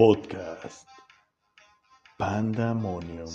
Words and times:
Podcast 0.00 0.88
Pandemonium. 2.16 3.28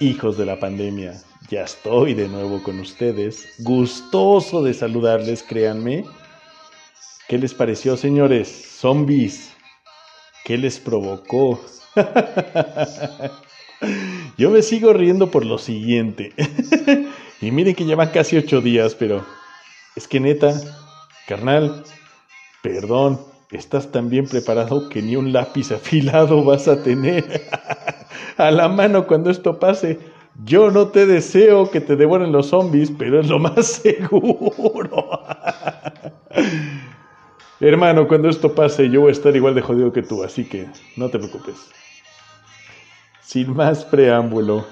Hijos 0.00 0.36
de 0.36 0.44
la 0.44 0.60
pandemia, 0.60 1.14
ya 1.48 1.62
estoy 1.62 2.12
de 2.12 2.28
nuevo 2.28 2.62
con 2.62 2.78
ustedes. 2.78 3.54
Gustoso 3.60 4.62
de 4.62 4.74
saludarles, 4.74 5.42
créanme. 5.42 6.04
¿Qué 7.26 7.38
les 7.38 7.54
pareció, 7.54 7.96
señores? 7.96 8.48
Zombies. 8.78 9.50
¿Qué 10.44 10.58
les 10.58 10.78
provocó? 10.78 11.58
Yo 14.36 14.50
me 14.50 14.60
sigo 14.60 14.92
riendo 14.92 15.30
por 15.30 15.46
lo 15.46 15.56
siguiente. 15.56 16.34
y 17.40 17.50
miren 17.50 17.74
que 17.74 17.86
llevan 17.86 18.10
casi 18.10 18.36
ocho 18.36 18.60
días, 18.60 18.94
pero 18.94 19.24
es 19.96 20.06
que 20.06 20.20
neta, 20.20 20.52
carnal, 21.26 21.82
perdón, 22.62 23.29
estás 23.50 23.90
tan 23.90 24.08
bien 24.08 24.26
preparado 24.26 24.88
que 24.88 25.02
ni 25.02 25.16
un 25.16 25.32
lápiz 25.32 25.72
afilado 25.72 26.44
vas 26.44 26.68
a 26.68 26.82
tener 26.82 27.48
a 28.36 28.50
la 28.50 28.68
mano 28.68 29.06
cuando 29.06 29.30
esto 29.30 29.58
pase. 29.58 29.98
Yo 30.44 30.70
no 30.70 30.88
te 30.88 31.06
deseo 31.06 31.70
que 31.70 31.80
te 31.80 31.96
devoren 31.96 32.32
los 32.32 32.48
zombies, 32.48 32.90
pero 32.90 33.20
es 33.20 33.28
lo 33.28 33.38
más 33.38 33.66
seguro. 33.82 35.20
Hermano, 37.60 38.08
cuando 38.08 38.30
esto 38.30 38.54
pase, 38.54 38.88
yo 38.88 39.02
voy 39.02 39.10
a 39.10 39.12
estar 39.12 39.36
igual 39.36 39.54
de 39.54 39.60
jodido 39.60 39.92
que 39.92 40.02
tú, 40.02 40.24
así 40.24 40.44
que 40.44 40.66
no 40.96 41.10
te 41.10 41.18
preocupes. 41.18 41.56
Sin 43.20 43.54
más 43.54 43.84
preámbulo, 43.84 44.66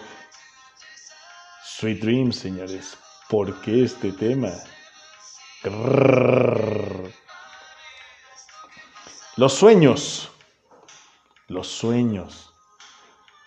Sweet 1.64 2.00
Dreams, 2.00 2.36
señores. 2.36 2.96
¿Por 3.28 3.60
qué 3.60 3.84
este 3.84 4.10
tema? 4.12 4.48
Los 9.38 9.52
sueños. 9.52 10.32
Los 11.46 11.68
sueños. 11.68 12.52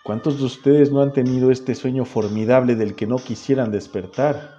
¿Cuántos 0.02 0.38
de 0.38 0.46
ustedes 0.46 0.90
no 0.90 1.02
han 1.02 1.12
tenido 1.12 1.50
este 1.50 1.74
sueño 1.74 2.06
formidable 2.06 2.76
del 2.76 2.96
que 2.96 3.06
no 3.06 3.16
quisieran 3.16 3.70
despertar? 3.70 4.58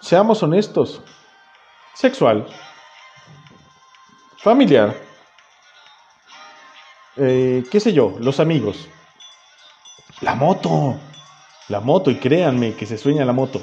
Seamos 0.00 0.40
honestos. 0.44 1.02
Sexual. 1.94 2.46
Familiar. 4.36 4.94
Eh, 7.16 7.64
¿Qué 7.68 7.80
sé 7.80 7.92
yo? 7.92 8.18
Los 8.20 8.38
amigos. 8.38 8.88
La 10.20 10.36
moto. 10.36 10.96
La 11.66 11.80
moto, 11.80 12.12
y 12.12 12.20
créanme 12.20 12.76
que 12.76 12.86
se 12.86 12.98
sueña 12.98 13.24
la 13.24 13.32
moto. 13.32 13.60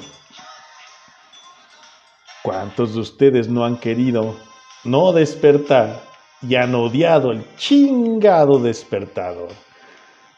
¿Cuántos 2.42 2.92
de 2.92 3.00
ustedes 3.00 3.48
no 3.48 3.64
han 3.64 3.78
querido 3.78 4.36
no 4.84 5.14
despertar 5.14 6.14
y 6.42 6.54
han 6.54 6.74
odiado 6.74 7.32
el 7.32 7.44
chingado 7.56 8.58
despertador? 8.58 9.48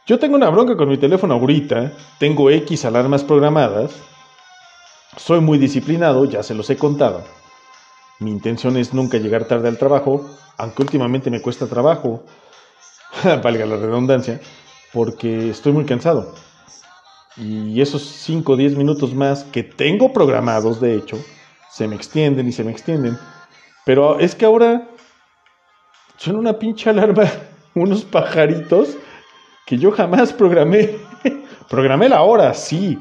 Yo 0.06 0.18
tengo 0.18 0.36
una 0.36 0.48
bronca 0.48 0.76
con 0.76 0.88
mi 0.88 0.96
teléfono 0.96 1.34
ahorita, 1.34 1.92
tengo 2.18 2.50
X 2.50 2.84
alarmas 2.84 3.24
programadas, 3.24 3.92
soy 5.16 5.40
muy 5.40 5.58
disciplinado, 5.58 6.24
ya 6.24 6.42
se 6.42 6.54
los 6.54 6.70
he 6.70 6.76
contado. 6.76 7.24
Mi 8.20 8.30
intención 8.30 8.76
es 8.76 8.94
nunca 8.94 9.18
llegar 9.18 9.44
tarde 9.44 9.68
al 9.68 9.78
trabajo, 9.78 10.24
aunque 10.56 10.82
últimamente 10.82 11.30
me 11.30 11.42
cuesta 11.42 11.66
trabajo, 11.66 12.24
valga 13.42 13.66
la 13.66 13.76
redundancia, 13.76 14.40
porque 14.92 15.50
estoy 15.50 15.72
muy 15.72 15.84
cansado. 15.84 16.34
Y 17.36 17.80
esos 17.80 18.02
5 18.02 18.52
o 18.52 18.56
10 18.56 18.76
minutos 18.76 19.14
más 19.14 19.44
que 19.44 19.62
tengo 19.62 20.12
programados, 20.12 20.80
de 20.80 20.96
hecho, 20.96 21.18
se 21.70 21.86
me 21.86 21.94
extienden 21.94 22.48
y 22.48 22.52
se 22.52 22.64
me 22.64 22.72
extienden. 22.72 23.18
Pero 23.84 24.18
es 24.18 24.34
que 24.34 24.44
ahora 24.46 24.88
son 26.18 26.36
una 26.36 26.52
pinche 26.58 26.90
alarma, 26.90 27.24
unos 27.74 28.04
pajaritos 28.04 28.98
que 29.66 29.78
yo 29.78 29.90
jamás 29.90 30.32
programé. 30.32 30.96
programé 31.68 32.08
la 32.08 32.22
hora, 32.22 32.52
sí. 32.54 32.98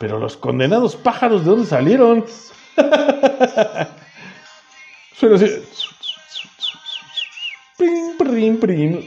Pero 0.00 0.18
los 0.18 0.36
condenados 0.36 0.96
pájaros, 0.96 1.44
¿de 1.44 1.50
dónde 1.50 1.66
salieron? 1.66 2.24
Suena 5.16 5.36
así. 5.36 5.46
Prim, 7.78 8.16
prim, 8.18 8.58
prim. 8.58 9.06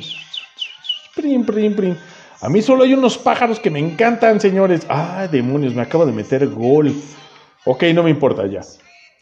Prim, 1.16 1.46
prim, 1.46 1.76
prim. 1.76 1.96
A 2.42 2.50
mí 2.50 2.62
solo 2.62 2.84
hay 2.84 2.94
unos 2.94 3.18
pájaros 3.18 3.60
que 3.60 3.72
me 3.72 3.80
encantan, 3.80 4.40
señores. 4.40 4.86
Ah, 4.90 5.28
demonios, 5.30 5.74
me 5.74 5.82
acabo 5.82 6.06
de 6.06 6.12
meter 6.12 6.48
gol. 6.48 6.94
Ok, 7.66 7.84
no 7.94 8.04
me 8.04 8.12
importa 8.12 8.46
ya. 8.46 8.62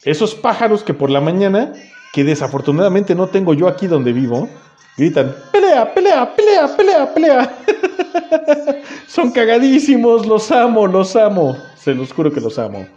Esos 0.04 0.36
pájaros 0.36 0.84
que 0.84 0.94
por 0.94 1.10
la 1.10 1.22
mañana, 1.22 1.74
que 2.16 2.24
desafortunadamente 2.24 3.14
no 3.14 3.28
tengo 3.28 3.54
yo 3.54 3.68
aquí 3.68 3.88
donde 3.88 4.14
vivo, 4.14 4.48
gritan, 4.96 5.36
pelea, 5.52 5.94
pelea, 5.94 6.34
pelea, 6.34 6.78
pelea, 6.78 7.14
pelea. 7.14 7.58
Son 9.08 9.32
cagadísimos, 9.32 10.26
los 10.26 10.50
amo, 10.50 10.88
los 10.88 11.14
amo. 11.18 11.58
Se 11.76 11.94
los 11.94 12.14
juro 12.14 12.32
que 12.32 12.40
los 12.40 12.58
amo. 12.58 12.88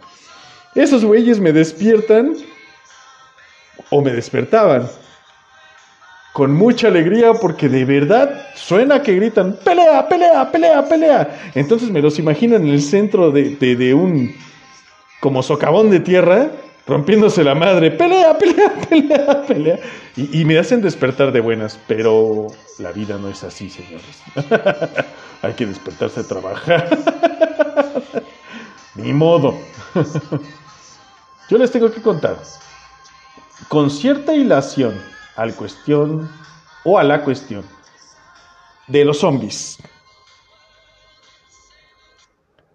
Esos 0.73 1.03
güeyes 1.03 1.37
me 1.37 1.51
despiertan 1.51 2.33
o 3.89 4.01
me 4.01 4.13
despertaban 4.13 4.87
con 6.31 6.53
mucha 6.53 6.87
alegría 6.87 7.33
porque 7.33 7.67
de 7.67 7.83
verdad 7.83 8.47
suena 8.55 9.01
que 9.01 9.15
gritan 9.15 9.57
pelea, 9.65 10.07
pelea, 10.07 10.49
pelea, 10.49 10.87
pelea. 10.87 11.51
Entonces 11.55 11.91
me 11.91 12.01
los 12.01 12.17
imagino 12.19 12.55
en 12.55 12.67
el 12.67 12.81
centro 12.81 13.31
de, 13.31 13.93
un 13.93 14.33
como 15.19 15.43
socavón 15.43 15.89
de 15.89 15.99
tierra, 15.99 16.51
rompiéndose 16.89 17.43
la 17.43 17.53
madre, 17.53 17.91
pelea, 17.91 18.37
pelea, 18.37 18.73
pelea, 18.89 19.43
pelea. 19.47 19.79
Y, 20.17 20.43
me 20.43 20.57
hacen 20.57 20.81
despertar 20.81 21.31
de 21.31 21.39
buenas, 21.39 21.79
pero 21.87 22.47
la 22.79 22.91
vida 22.91 23.17
no 23.17 23.29
es 23.29 23.43
así, 23.43 23.69
señores. 23.69 24.21
Hay 25.43 25.53
que 25.53 25.67
despertarse 25.67 26.21
a 26.21 26.27
trabajar. 26.27 26.89
Ni 28.95 29.13
modo. 29.13 29.55
Yo 31.49 31.57
les 31.57 31.71
tengo 31.71 31.91
que 31.91 32.01
contar, 32.01 32.37
con 33.69 33.89
cierta 33.89 34.33
hilación, 34.33 34.99
al 35.35 35.55
cuestión 35.55 36.29
o 36.83 36.97
a 36.97 37.03
la 37.03 37.23
cuestión 37.23 37.63
de 38.87 39.05
los 39.05 39.19
zombies. 39.19 39.77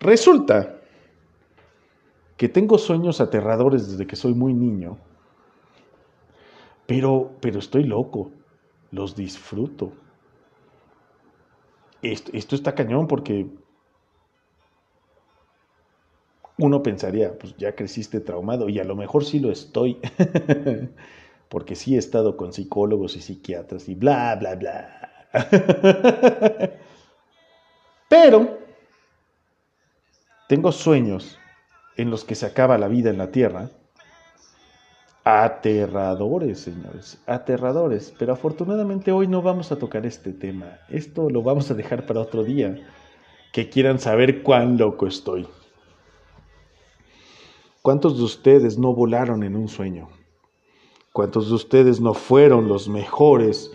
Resulta 0.00 0.73
que 2.36 2.48
tengo 2.48 2.78
sueños 2.78 3.20
aterradores 3.20 3.90
desde 3.90 4.06
que 4.06 4.16
soy 4.16 4.34
muy 4.34 4.54
niño, 4.54 4.98
pero, 6.86 7.32
pero 7.40 7.58
estoy 7.58 7.84
loco, 7.84 8.30
los 8.90 9.16
disfruto. 9.16 9.92
Esto, 12.02 12.30
esto 12.34 12.54
está 12.54 12.74
cañón 12.74 13.06
porque 13.06 13.46
uno 16.58 16.82
pensaría, 16.82 17.36
pues 17.38 17.56
ya 17.56 17.74
creciste 17.74 18.20
traumado 18.20 18.68
y 18.68 18.78
a 18.78 18.84
lo 18.84 18.94
mejor 18.94 19.24
sí 19.24 19.40
lo 19.40 19.50
estoy. 19.50 19.98
porque 21.48 21.76
sí 21.76 21.94
he 21.94 21.98
estado 21.98 22.36
con 22.36 22.52
psicólogos 22.52 23.16
y 23.16 23.20
psiquiatras 23.20 23.88
y 23.88 23.94
bla, 23.94 24.34
bla, 24.34 24.56
bla. 24.56 25.28
Pero 28.08 28.58
tengo 30.48 30.72
sueños 30.72 31.38
en 31.96 32.10
los 32.10 32.24
que 32.24 32.34
se 32.34 32.46
acaba 32.46 32.78
la 32.78 32.88
vida 32.88 33.10
en 33.10 33.18
la 33.18 33.30
tierra. 33.30 33.70
Aterradores, 35.24 36.60
señores, 36.60 37.18
aterradores. 37.26 38.14
Pero 38.18 38.32
afortunadamente 38.32 39.12
hoy 39.12 39.26
no 39.26 39.42
vamos 39.42 39.72
a 39.72 39.78
tocar 39.78 40.04
este 40.04 40.32
tema. 40.32 40.78
Esto 40.88 41.30
lo 41.30 41.42
vamos 41.42 41.70
a 41.70 41.74
dejar 41.74 42.06
para 42.06 42.20
otro 42.20 42.44
día. 42.44 42.76
Que 43.52 43.70
quieran 43.70 43.98
saber 43.98 44.42
cuán 44.42 44.76
loco 44.76 45.06
estoy. 45.06 45.46
¿Cuántos 47.80 48.16
de 48.18 48.24
ustedes 48.24 48.78
no 48.78 48.94
volaron 48.94 49.42
en 49.42 49.56
un 49.56 49.68
sueño? 49.68 50.08
¿Cuántos 51.12 51.48
de 51.48 51.54
ustedes 51.54 52.00
no 52.00 52.14
fueron 52.14 52.66
los 52.66 52.88
mejores? 52.88 53.70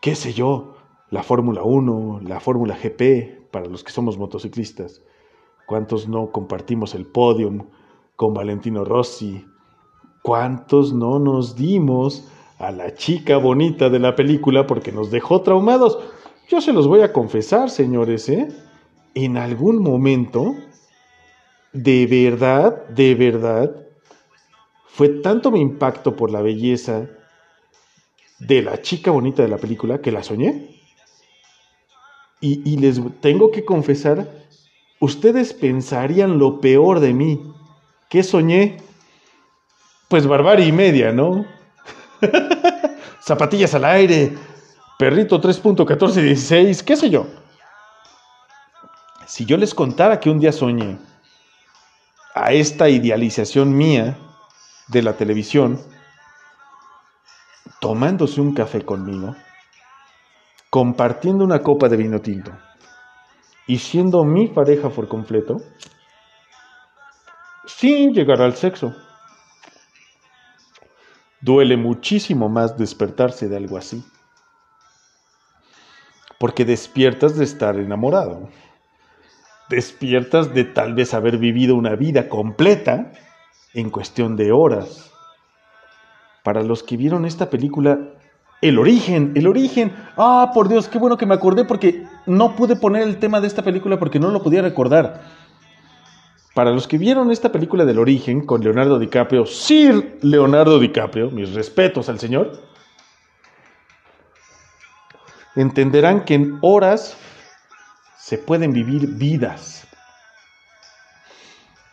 ¿Qué 0.00 0.14
sé 0.14 0.32
yo? 0.32 0.76
La 1.10 1.22
Fórmula 1.22 1.62
1, 1.62 2.22
la 2.24 2.40
Fórmula 2.40 2.76
GP, 2.76 3.50
para 3.50 3.66
los 3.66 3.84
que 3.84 3.92
somos 3.92 4.16
motociclistas. 4.16 5.02
¿Cuántos 5.70 6.08
no 6.08 6.32
compartimos 6.32 6.96
el 6.96 7.06
podium 7.06 7.68
con 8.16 8.34
Valentino 8.34 8.84
Rossi? 8.84 9.46
¿Cuántos 10.20 10.92
no 10.92 11.20
nos 11.20 11.54
dimos 11.54 12.26
a 12.58 12.72
la 12.72 12.92
chica 12.94 13.36
bonita 13.36 13.88
de 13.88 14.00
la 14.00 14.16
película 14.16 14.66
porque 14.66 14.90
nos 14.90 15.12
dejó 15.12 15.42
traumados? 15.42 15.96
Yo 16.48 16.60
se 16.60 16.72
los 16.72 16.88
voy 16.88 17.02
a 17.02 17.12
confesar, 17.12 17.70
señores, 17.70 18.28
¿eh? 18.28 18.48
En 19.14 19.36
algún 19.36 19.80
momento, 19.80 20.56
de 21.72 22.04
verdad, 22.08 22.88
de 22.88 23.14
verdad, 23.14 23.72
fue 24.86 25.08
tanto 25.08 25.52
mi 25.52 25.60
impacto 25.60 26.16
por 26.16 26.32
la 26.32 26.42
belleza 26.42 27.06
de 28.40 28.62
la 28.62 28.82
chica 28.82 29.12
bonita 29.12 29.44
de 29.44 29.48
la 29.48 29.58
película 29.58 30.00
que 30.00 30.10
la 30.10 30.24
soñé. 30.24 30.80
Y, 32.40 32.76
les 32.78 33.00
tengo 33.20 33.52
que 33.52 33.64
confesar, 33.64 34.39
ustedes 35.00 35.54
pensarían 35.54 36.38
lo 36.38 36.60
peor 36.60 37.00
de 37.00 37.12
mí. 37.12 37.52
¿Qué 38.08 38.22
soñé? 38.22 38.76
Pues 40.08 40.26
barbarie 40.26 40.66
y 40.66 40.72
media, 40.72 41.10
¿no? 41.10 41.44
zapatillas 43.20 43.74
al 43.74 43.84
aire, 43.86 44.36
perrito 44.98 45.40
3.1416, 45.40 46.84
qué 46.84 46.96
sé 46.96 47.10
yo. 47.10 47.26
Si 49.26 49.44
yo 49.44 49.56
les 49.56 49.74
contara 49.74 50.20
que 50.20 50.30
un 50.30 50.38
día 50.38 50.52
soñé 50.52 50.98
a 52.34 52.52
esta 52.52 52.88
idealización 52.88 53.76
mía 53.76 54.18
de 54.88 55.02
la 55.02 55.14
televisión, 55.14 55.80
tomándose 57.80 58.40
un 58.40 58.54
café 58.54 58.84
conmigo, 58.84 59.36
compartiendo 60.68 61.44
una 61.44 61.62
copa 61.62 61.88
de 61.88 61.96
vino 61.96 62.20
tinto 62.20 62.50
y 63.70 63.78
siendo 63.78 64.24
mi 64.24 64.48
pareja 64.48 64.88
por 64.90 65.06
completo, 65.06 65.58
sin 67.66 68.12
llegar 68.12 68.42
al 68.42 68.56
sexo. 68.56 68.92
Duele 71.40 71.76
muchísimo 71.76 72.48
más 72.48 72.76
despertarse 72.76 73.46
de 73.46 73.56
algo 73.56 73.78
así, 73.78 74.02
porque 76.40 76.64
despiertas 76.64 77.36
de 77.36 77.44
estar 77.44 77.76
enamorado, 77.76 78.48
despiertas 79.68 80.52
de 80.52 80.64
tal 80.64 80.94
vez 80.94 81.14
haber 81.14 81.38
vivido 81.38 81.76
una 81.76 81.94
vida 81.94 82.28
completa 82.28 83.12
en 83.72 83.88
cuestión 83.90 84.34
de 84.34 84.50
horas. 84.50 85.12
Para 86.42 86.64
los 86.64 86.82
que 86.82 86.96
vieron 86.96 87.24
esta 87.24 87.48
película, 87.50 88.19
el 88.60 88.78
origen, 88.78 89.32
el 89.34 89.46
origen. 89.46 89.92
Ah, 90.16 90.50
por 90.54 90.68
Dios, 90.68 90.88
qué 90.88 90.98
bueno 90.98 91.16
que 91.16 91.26
me 91.26 91.34
acordé 91.34 91.64
porque 91.64 92.06
no 92.26 92.56
pude 92.56 92.76
poner 92.76 93.02
el 93.02 93.18
tema 93.18 93.40
de 93.40 93.46
esta 93.46 93.62
película 93.62 93.98
porque 93.98 94.18
no 94.18 94.30
lo 94.30 94.42
podía 94.42 94.62
recordar. 94.62 95.22
Para 96.54 96.70
los 96.72 96.86
que 96.86 96.98
vieron 96.98 97.30
esta 97.30 97.52
película 97.52 97.84
del 97.84 97.98
origen 97.98 98.44
con 98.44 98.60
Leonardo 98.62 98.98
DiCaprio, 98.98 99.46
Sir 99.46 100.18
Leonardo 100.22 100.78
DiCaprio, 100.78 101.30
mis 101.30 101.54
respetos 101.54 102.08
al 102.08 102.18
señor, 102.18 102.60
entenderán 105.54 106.24
que 106.24 106.34
en 106.34 106.58
horas 106.60 107.16
se 108.18 108.36
pueden 108.36 108.72
vivir 108.72 109.06
vidas. 109.16 109.86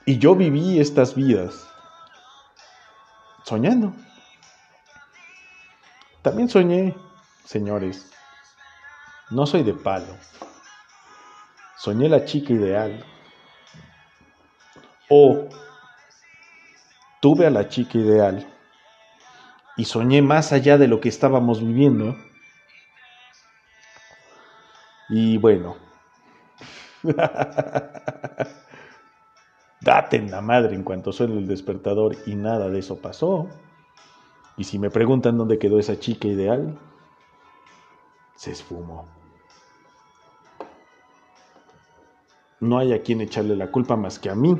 Y 0.05 0.17
yo 0.17 0.35
viví 0.35 0.79
estas 0.79 1.15
vidas 1.15 1.67
soñando. 3.43 3.93
También 6.27 6.49
soñé, 6.49 6.93
señores, 7.45 8.11
no 9.29 9.45
soy 9.45 9.63
de 9.63 9.73
palo. 9.73 10.17
Soñé 11.77 12.09
la 12.09 12.25
chica 12.25 12.51
ideal. 12.51 13.01
O 15.09 15.47
tuve 17.21 17.47
a 17.47 17.49
la 17.49 17.69
chica 17.69 17.97
ideal 17.97 18.45
y 19.77 19.85
soñé 19.85 20.21
más 20.21 20.51
allá 20.51 20.77
de 20.77 20.89
lo 20.89 20.99
que 20.99 21.07
estábamos 21.07 21.61
viviendo. 21.61 22.13
Y 25.07 25.37
bueno, 25.37 25.77
date 29.79 30.17
en 30.17 30.29
la 30.29 30.41
madre 30.41 30.75
en 30.75 30.83
cuanto 30.83 31.13
suene 31.13 31.37
el 31.37 31.47
despertador 31.47 32.17
y 32.25 32.35
nada 32.35 32.67
de 32.67 32.79
eso 32.79 32.97
pasó. 32.97 33.47
Y 34.57 34.63
si 34.63 34.79
me 34.79 34.89
preguntan 34.89 35.37
dónde 35.37 35.59
quedó 35.59 35.77
esa 35.77 35.99
chica 35.99 36.27
ideal, 36.27 36.77
se 38.35 38.51
esfumó. 38.51 39.05
No 42.59 42.79
hay 42.79 42.91
a 42.91 43.03
quien 43.03 43.21
echarle 43.21 43.55
la 43.55 43.71
culpa 43.71 43.95
más 43.95 44.17
que 44.17 44.31
a 44.31 44.35
mí. 44.35 44.57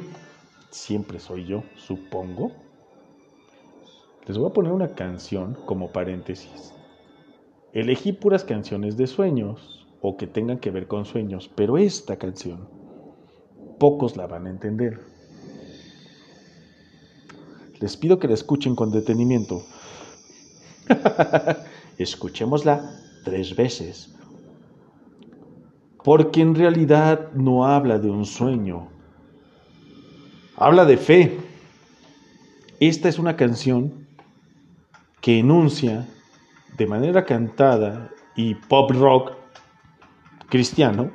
Siempre 0.70 1.20
soy 1.20 1.46
yo, 1.46 1.64
supongo. 1.76 2.52
Les 4.28 4.38
voy 4.38 4.50
a 4.50 4.54
poner 4.54 4.72
una 4.72 4.94
canción 4.94 5.58
como 5.66 5.92
paréntesis. 5.92 6.74
Elegí 7.74 8.14
puras 8.14 8.44
canciones 8.44 8.98
de 8.98 9.08
sueños 9.08 9.88
o 10.02 10.16
que 10.16 10.28
tengan 10.28 10.60
que 10.60 10.70
ver 10.70 10.88
con 10.88 11.06
sueños, 11.06 11.50
pero 11.56 11.78
esta 11.78 12.18
canción 12.18 12.68
pocos 13.80 14.16
la 14.16 14.28
van 14.28 14.46
a 14.46 14.50
entender. 14.52 15.00
Les 17.80 17.96
pido 17.98 18.20
que 18.20 18.28
la 18.28 18.34
escuchen 18.34 18.76
con 18.76 18.92
detenimiento 18.92 19.64
Escuchémosla 21.98 22.81
tres 23.24 23.56
veces. 23.56 24.13
Porque 26.04 26.42
en 26.42 26.56
realidad 26.56 27.31
no 27.34 27.66
habla 27.66 28.00
de 28.00 28.10
un 28.10 28.25
sueño. 28.25 28.88
Habla 30.56 30.86
de 30.86 30.98
fe. 30.98 31.39
Esta 32.80 33.10
es 33.10 33.19
una 33.19 33.36
canción 33.36 34.07
que 35.19 35.39
enuncia 35.39 36.07
de 36.78 36.88
manera 36.88 37.25
cantada 37.25 38.12
y 38.36 38.56
pop 38.56 38.92
rock 38.92 39.34
cristiano, 40.48 41.12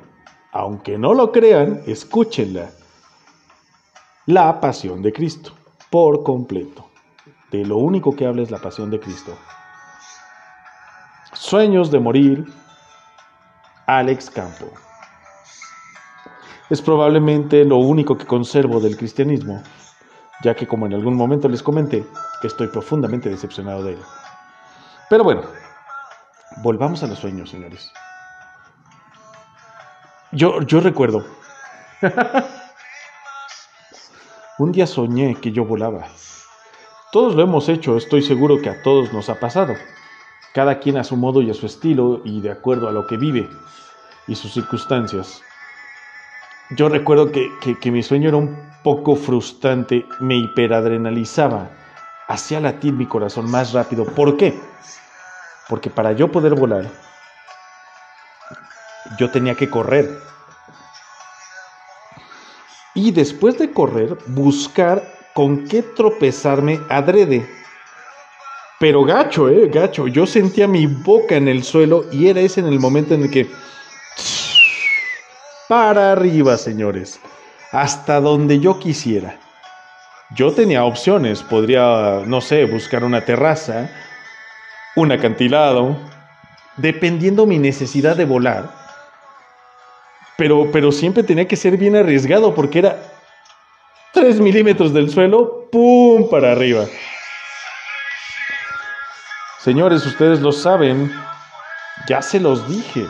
aunque 0.51 0.97
no 0.97 1.13
lo 1.13 1.31
crean, 1.31 1.81
escúchenla. 1.87 2.69
La 4.25 4.59
pasión 4.61 5.01
de 5.01 5.11
Cristo, 5.11 5.53
por 5.89 6.23
completo. 6.23 6.89
De 7.49 7.65
lo 7.65 7.77
único 7.77 8.15
que 8.15 8.25
habla 8.25 8.43
es 8.43 8.51
la 8.51 8.59
pasión 8.59 8.89
de 8.89 8.99
Cristo. 8.99 9.35
Sueños 11.53 11.91
de 11.91 11.99
morir, 11.99 12.51
Alex 13.85 14.31
Campo. 14.31 14.71
Es 16.71 16.81
probablemente 16.81 17.63
lo 17.63 17.77
único 17.77 18.17
que 18.17 18.25
conservo 18.25 18.79
del 18.79 18.97
cristianismo, 18.97 19.61
ya 20.41 20.55
que 20.55 20.65
como 20.65 20.87
en 20.87 20.95
algún 20.95 21.15
momento 21.15 21.47
les 21.47 21.61
comenté, 21.61 22.07
estoy 22.41 22.69
profundamente 22.69 23.29
decepcionado 23.29 23.83
de 23.83 23.93
él. 23.93 23.99
Pero 25.11 25.23
bueno, 25.23 25.43
volvamos 26.63 27.03
a 27.03 27.07
los 27.07 27.19
sueños, 27.19 27.51
señores. 27.51 27.93
Yo, 30.31 30.59
yo 30.61 30.79
recuerdo, 30.79 31.23
un 34.57 34.71
día 34.71 34.87
soñé 34.87 35.35
que 35.35 35.51
yo 35.51 35.65
volaba. 35.65 36.07
Todos 37.11 37.35
lo 37.35 37.43
hemos 37.43 37.69
hecho, 37.69 37.95
estoy 37.95 38.23
seguro 38.23 38.59
que 38.59 38.71
a 38.71 38.81
todos 38.81 39.13
nos 39.13 39.29
ha 39.29 39.39
pasado 39.39 39.75
cada 40.53 40.79
quien 40.79 40.97
a 40.97 41.03
su 41.03 41.17
modo 41.17 41.41
y 41.41 41.49
a 41.49 41.53
su 41.53 41.65
estilo 41.65 42.21
y 42.23 42.39
de 42.41 42.51
acuerdo 42.51 42.87
a 42.87 42.91
lo 42.91 43.07
que 43.07 43.17
vive 43.17 43.49
y 44.27 44.35
sus 44.35 44.53
circunstancias. 44.53 45.41
Yo 46.77 46.89
recuerdo 46.89 47.31
que, 47.31 47.91
mi 47.91 48.03
sueño 48.03 48.29
era 48.29 48.37
un 48.37 48.57
poco 48.83 49.15
frustrante, 49.15 50.05
me 50.19 50.37
hiperadrenalizaba, 50.37 51.69
hacía 52.27 52.59
latir 52.59 52.93
mi 52.93 53.05
corazón 53.05 53.49
más 53.49 53.73
rápido. 53.73 54.05
¿Por 54.05 54.37
qué? 54.37 54.59
Porque 55.67 55.89
para 55.89 56.13
yo 56.13 56.31
poder 56.31 56.55
volar, 56.55 56.89
yo 59.17 59.29
tenía 59.29 59.55
que 59.55 59.69
correr. 59.69 60.19
Y 62.95 63.11
después 63.11 63.57
de 63.57 63.71
correr, 63.71 64.17
buscar 64.27 65.03
con 65.33 65.67
qué 65.67 65.81
tropezarme 65.81 66.79
adrede 66.89 67.62
pero 68.79 69.03
gacho, 69.03 69.49
eh, 69.49 69.69
gacho. 69.69 70.07
Yo 70.07 70.25
sentía 70.25 70.67
mi 70.67 70.87
boca 70.87 71.35
en 71.35 71.47
el 71.47 71.63
suelo 71.63 72.05
y 72.11 72.27
era 72.27 72.41
ese 72.41 72.59
en 72.59 72.67
el 72.67 72.79
momento 72.79 73.13
en 73.13 73.23
el 73.23 73.31
que... 73.31 73.49
Para 75.69 76.11
arriba, 76.11 76.57
señores. 76.57 77.19
Hasta 77.71 78.19
donde 78.19 78.59
yo 78.59 78.79
quisiera. 78.79 79.39
Yo 80.35 80.51
tenía 80.51 80.83
opciones. 80.83 81.41
Podría, 81.43 82.23
no 82.25 82.41
sé, 82.41 82.65
buscar 82.65 83.03
una 83.03 83.23
terraza, 83.23 83.89
un 84.95 85.11
acantilado, 85.11 85.97
dependiendo 86.77 87.45
mi 87.45 87.59
necesidad 87.59 88.15
de 88.15 88.25
volar. 88.25 88.69
Pero, 90.37 90.69
pero 90.71 90.91
siempre 90.91 91.23
tenía 91.23 91.47
que 91.47 91.55
ser 91.55 91.77
bien 91.77 91.95
arriesgado 91.95 92.53
porque 92.53 92.79
era 92.79 92.97
3 94.13 94.39
milímetros 94.39 94.93
del 94.93 95.09
suelo, 95.09 95.67
¡pum! 95.71 96.29
para 96.29 96.51
arriba. 96.51 96.85
Señores, 99.63 100.05
ustedes 100.05 100.41
lo 100.41 100.51
saben, 100.51 101.09
ya 102.05 102.21
se 102.21 102.41
los 102.41 102.67
dije. 102.67 103.07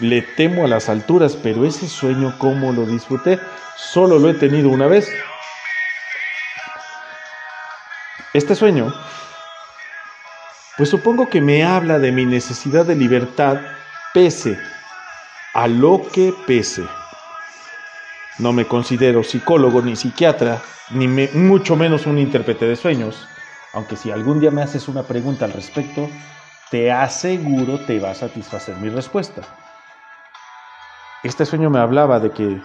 Le 0.00 0.20
temo 0.20 0.66
a 0.66 0.68
las 0.68 0.90
alturas, 0.90 1.34
pero 1.34 1.64
ese 1.64 1.88
sueño, 1.88 2.34
¿cómo 2.36 2.72
lo 2.72 2.84
disfruté? 2.84 3.40
Solo 3.74 4.18
lo 4.18 4.28
he 4.28 4.34
tenido 4.34 4.68
una 4.68 4.86
vez. 4.86 5.10
Este 8.34 8.54
sueño, 8.54 8.92
pues 10.76 10.90
supongo 10.90 11.30
que 11.30 11.40
me 11.40 11.64
habla 11.64 11.98
de 11.98 12.12
mi 12.12 12.26
necesidad 12.26 12.84
de 12.84 12.94
libertad 12.94 13.56
pese 14.12 14.58
a 15.54 15.68
lo 15.68 16.02
que 16.12 16.34
pese. 16.46 16.84
No 18.38 18.52
me 18.52 18.66
considero 18.66 19.24
psicólogo 19.24 19.80
ni 19.80 19.96
psiquiatra, 19.96 20.60
ni 20.90 21.08
mucho 21.08 21.76
menos 21.76 22.04
un 22.04 22.18
intérprete 22.18 22.66
de 22.66 22.76
sueños 22.76 23.26
aunque 23.72 23.96
si 23.96 24.10
algún 24.10 24.40
día 24.40 24.50
me 24.50 24.62
haces 24.62 24.88
una 24.88 25.02
pregunta 25.02 25.44
al 25.44 25.52
respecto, 25.52 26.08
te 26.70 26.92
aseguro 26.92 27.78
te 27.86 27.98
va 27.98 28.10
a 28.10 28.14
satisfacer 28.14 28.76
mi 28.76 28.88
respuesta. 28.90 29.42
Este 31.22 31.44
sueño 31.44 31.70
me 31.70 31.80
hablaba 31.80 32.20
de 32.20 32.30
que, 32.30 32.62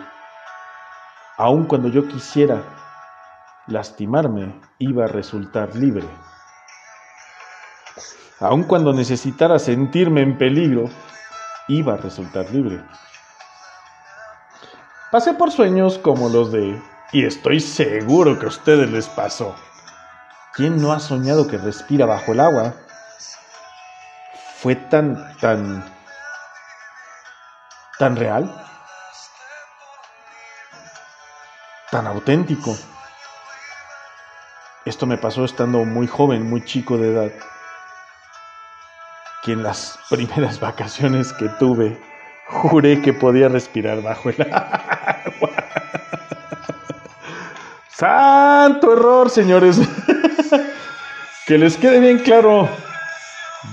aun 1.38 1.66
cuando 1.66 1.88
yo 1.88 2.08
quisiera 2.08 2.62
lastimarme, 3.68 4.62
iba 4.80 5.06
a 5.06 5.08
resultar 5.08 5.76
libre. 5.76 6.08
aun 8.40 8.64
cuando 8.64 8.92
necesitara 8.92 9.58
sentirme 9.58 10.22
en 10.22 10.38
peligro, 10.38 10.90
iba 11.70 11.94
a 11.94 11.98
resultar 11.98 12.50
libre. 12.52 12.84
Pasé 15.12 15.34
por 15.34 15.52
sueños 15.52 15.98
como 15.98 16.28
los 16.28 16.52
de, 16.52 16.82
y 17.14 17.26
estoy 17.26 17.60
seguro 17.62 18.38
que 18.38 18.46
a 18.46 18.50
ustedes 18.50 18.92
les 18.92 19.08
pasó. 19.08 19.56
¿Quién 20.54 20.80
no 20.80 20.94
ha 20.94 21.00
soñado 21.00 21.48
que 21.48 21.58
respira 21.58 22.06
bajo 22.06 22.32
el 22.32 22.40
agua? 22.40 22.76
Fue 24.58 24.76
tan, 24.76 25.36
tan, 25.40 25.84
tan 27.98 28.16
real, 28.16 28.54
tan 31.90 32.06
auténtico. 32.06 32.78
Esto 34.86 35.08
me 35.08 35.18
pasó 35.18 35.44
estando 35.44 35.86
muy 35.86 36.06
joven, 36.06 36.48
muy 36.48 36.64
chico 36.64 37.00
de 37.00 37.12
edad, 37.14 37.32
que 39.42 39.54
en 39.54 39.64
las 39.64 39.98
primeras 40.12 40.60
vacaciones 40.60 41.34
que 41.34 41.50
tuve 41.50 42.00
juré 42.48 43.02
que 43.02 43.14
podía 43.14 43.50
respirar 43.50 44.04
bajo 44.04 44.30
el 44.30 44.54
agua. 44.54 45.23
Santo 47.96 48.94
error, 48.94 49.30
señores. 49.30 49.78
que 51.46 51.58
les 51.58 51.78
quede 51.78 52.00
bien 52.00 52.20
claro. 52.20 52.68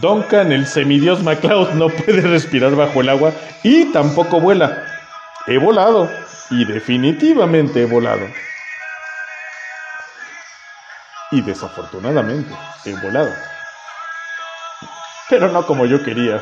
Duncan, 0.00 0.52
el 0.52 0.66
semidios 0.66 1.22
MacLeod, 1.22 1.72
no 1.72 1.88
puede 1.88 2.20
respirar 2.22 2.76
bajo 2.76 3.00
el 3.00 3.08
agua 3.08 3.32
y 3.62 3.86
tampoco 3.92 4.40
vuela. 4.40 4.84
He 5.46 5.58
volado 5.58 6.08
y 6.50 6.64
definitivamente 6.64 7.82
he 7.82 7.86
volado. 7.86 8.26
Y 11.32 11.40
desafortunadamente 11.42 12.54
he 12.84 12.94
volado. 13.00 13.30
Pero 15.28 15.48
no 15.48 15.64
como 15.66 15.86
yo 15.86 16.02
quería. 16.02 16.40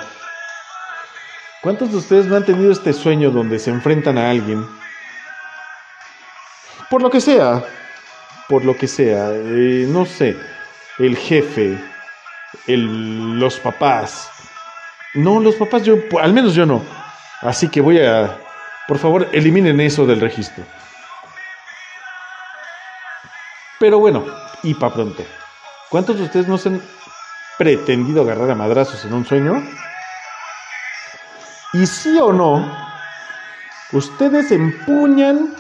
¿Cuántos 1.63 1.91
de 1.91 1.97
ustedes 1.99 2.27
no 2.27 2.37
han 2.37 2.45
tenido 2.45 2.73
este 2.73 2.93
sueño 2.93 3.31
donde 3.31 3.59
se 3.59 3.71
enfrentan 3.71 4.19
a 4.19 4.31
alguien? 4.31 4.67
Por 6.91 7.03
lo 7.03 7.11
que 7.11 7.21
sea, 7.21 7.63
por 8.49 8.65
lo 8.65 8.77
que 8.77 8.89
sea, 8.89 9.31
eh, 9.31 9.87
no 9.89 10.07
sé, 10.07 10.37
el 10.99 11.17
jefe, 11.17 11.79
el, 12.67 13.39
los 13.39 13.61
papás. 13.61 14.31
No, 15.15 15.39
los 15.39 15.57
papás 15.57 15.85
yo, 15.85 15.97
al 16.21 16.33
menos 16.33 16.55
yo 16.55 16.65
no. 16.65 16.83
Así 17.43 17.69
que 17.69 17.81
voy 17.81 18.01
a, 18.01 18.39
por 18.87 18.99
favor, 18.99 19.29
eliminen 19.33 19.81
eso 19.81 20.07
del 20.07 20.21
registro. 20.21 20.65
Pero 23.79 23.99
bueno, 23.99 24.25
y 24.63 24.75
para 24.75 24.95
pronto. 24.95 25.23
¿Cuántos 25.91 26.19
de 26.19 26.25
ustedes 26.25 26.49
no 26.49 26.59
se 26.59 26.71
han 26.71 26.83
pretendido 27.59 28.23
agarrar 28.23 28.51
a 28.51 28.55
madrazos 28.55 29.05
en 29.05 29.13
un 29.13 29.27
sueño? 29.27 29.63
Y 31.75 31.87
sí 31.87 32.19
o 32.19 32.33
no, 32.33 32.77
ustedes 33.93 34.51
empuñan 34.51 35.55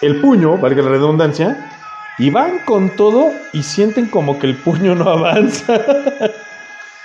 el 0.00 0.20
puño, 0.20 0.58
valga 0.58 0.82
la 0.82 0.90
redundancia, 0.90 1.70
y 2.18 2.30
van 2.30 2.60
con 2.60 2.90
todo 2.90 3.32
y 3.52 3.62
sienten 3.62 4.06
como 4.06 4.38
que 4.38 4.46
el 4.46 4.56
puño 4.56 4.94
no 4.94 5.08
avanza. 5.10 5.80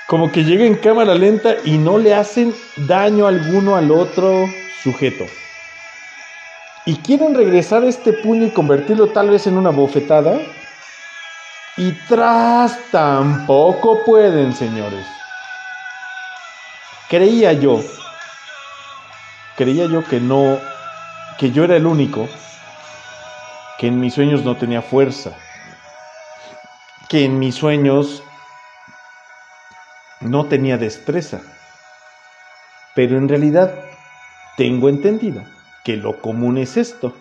como 0.08 0.32
que 0.32 0.44
llega 0.44 0.66
en 0.66 0.76
cámara 0.76 1.16
lenta 1.16 1.56
y 1.64 1.78
no 1.78 1.98
le 1.98 2.14
hacen 2.14 2.54
daño 2.76 3.28
alguno 3.28 3.76
al 3.76 3.92
otro 3.92 4.46
sujeto. 4.84 5.26
Y 6.86 6.96
quieren 6.98 7.36
regresar 7.36 7.84
este 7.84 8.14
puño 8.14 8.48
y 8.48 8.52
convertirlo 8.52 9.08
tal 9.08 9.30
vez 9.30 9.46
en 9.46 9.58
una 9.58 9.70
bofetada. 9.70 10.40
Y 11.78 11.92
tras 12.08 12.80
tampoco 12.92 14.04
pueden, 14.06 14.54
señores. 14.54 15.06
Creía 17.10 17.54
yo, 17.54 17.84
creía 19.56 19.86
yo 19.86 20.04
que 20.04 20.20
no, 20.20 20.60
que 21.38 21.52
yo 21.52 21.64
era 21.64 21.76
el 21.76 21.86
único, 21.86 22.30
que 23.80 23.88
en 23.88 24.02
mis 24.02 24.14
sueños 24.14 24.44
no 24.44 24.58
tenía 24.58 24.82
fuerza, 24.82 25.38
que 27.08 27.24
en 27.24 27.40
mis 27.40 27.56
sueños 27.56 28.22
no 30.20 30.48
tenía 30.48 30.78
destreza. 30.78 31.42
Pero 32.94 33.18
en 33.18 33.30
realidad 33.30 33.74
tengo 34.58 34.90
entendido 34.90 35.44
que 35.86 35.96
lo 35.96 36.20
común 36.20 36.58
es 36.58 36.76
esto. 36.76 37.14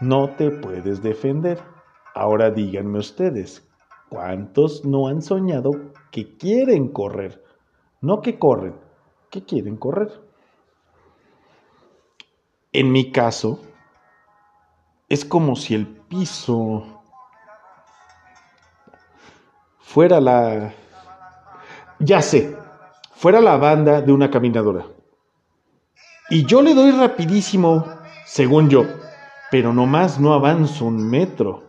No 0.00 0.34
te 0.36 0.50
puedes 0.50 1.02
defender. 1.02 1.58
Ahora 2.14 2.50
díganme 2.50 2.98
ustedes, 2.98 3.66
¿cuántos 4.10 4.84
no 4.84 5.08
han 5.08 5.22
soñado 5.22 5.70
que 6.10 6.36
quieren 6.36 6.92
correr? 6.92 7.42
No 8.02 8.20
que 8.20 8.38
corren, 8.38 8.74
que 9.30 9.44
quieren 9.44 9.78
correr. 9.78 10.12
En 12.72 12.92
mi 12.92 13.10
caso, 13.12 13.62
es 15.08 15.24
como 15.24 15.56
si 15.56 15.74
el 15.74 15.86
piso 15.86 17.02
fuera 19.80 20.20
la... 20.20 20.72
Ya 21.98 22.22
sé, 22.22 22.56
fuera 23.16 23.40
la 23.40 23.56
banda 23.56 24.00
de 24.00 24.12
una 24.12 24.30
caminadora. 24.30 24.86
Y 26.30 26.44
yo 26.44 26.62
le 26.62 26.74
doy 26.74 26.92
rapidísimo, 26.92 27.86
según 28.26 28.68
yo, 28.68 28.84
pero 29.50 29.72
nomás 29.72 30.20
no 30.20 30.34
avanzo 30.34 30.84
un 30.84 31.08
metro 31.08 31.68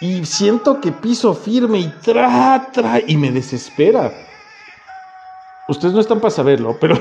y 0.00 0.26
siento 0.26 0.80
que 0.80 0.92
piso 0.92 1.34
firme 1.34 1.78
y 1.78 1.88
tra, 1.88 2.68
tra, 2.72 3.00
y 3.06 3.16
me 3.16 3.30
desespera. 3.30 4.12
Ustedes 5.66 5.94
no 5.94 6.00
están 6.00 6.20
para 6.20 6.30
saberlo, 6.30 6.76
pero 6.78 6.98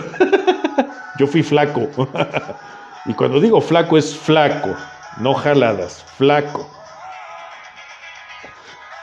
yo 1.20 1.28
fui 1.28 1.44
flaco. 1.44 1.90
y 3.06 3.14
cuando 3.14 3.42
digo 3.42 3.60
flaco 3.60 3.98
es 3.98 4.16
flaco, 4.16 4.76
no 5.18 5.34
jaladas, 5.34 6.04
flaco. 6.18 6.70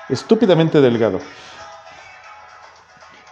Estúpidamente 0.09 0.81
delgado. 0.81 1.21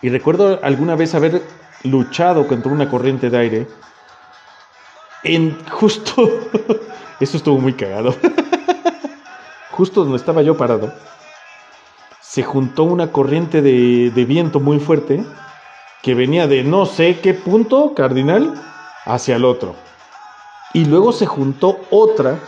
Y 0.00 0.10
recuerdo 0.10 0.60
alguna 0.62 0.94
vez 0.94 1.14
haber 1.14 1.42
luchado 1.82 2.46
contra 2.46 2.70
una 2.70 2.88
corriente 2.88 3.30
de 3.30 3.38
aire 3.38 3.68
en 5.24 5.66
justo... 5.68 6.28
Eso 7.20 7.36
estuvo 7.36 7.58
muy 7.58 7.72
cagado 7.72 8.14
justo 9.78 10.02
donde 10.02 10.16
estaba 10.16 10.42
yo 10.42 10.56
parado, 10.56 10.92
se 12.20 12.42
juntó 12.42 12.82
una 12.82 13.12
corriente 13.12 13.62
de, 13.62 14.24
viento 14.26 14.58
muy 14.58 14.80
fuerte 14.80 15.24
que 16.02 16.14
venía 16.14 16.48
de 16.48 16.64
no 16.64 16.84
sé 16.84 17.20
qué 17.20 17.32
punto 17.32 17.94
cardinal 17.94 18.60
hacia 19.04 19.36
el 19.36 19.44
otro. 19.44 19.76
Y 20.74 20.84
luego 20.84 21.12
se 21.12 21.26
juntó 21.26 21.78
otra 21.90 22.40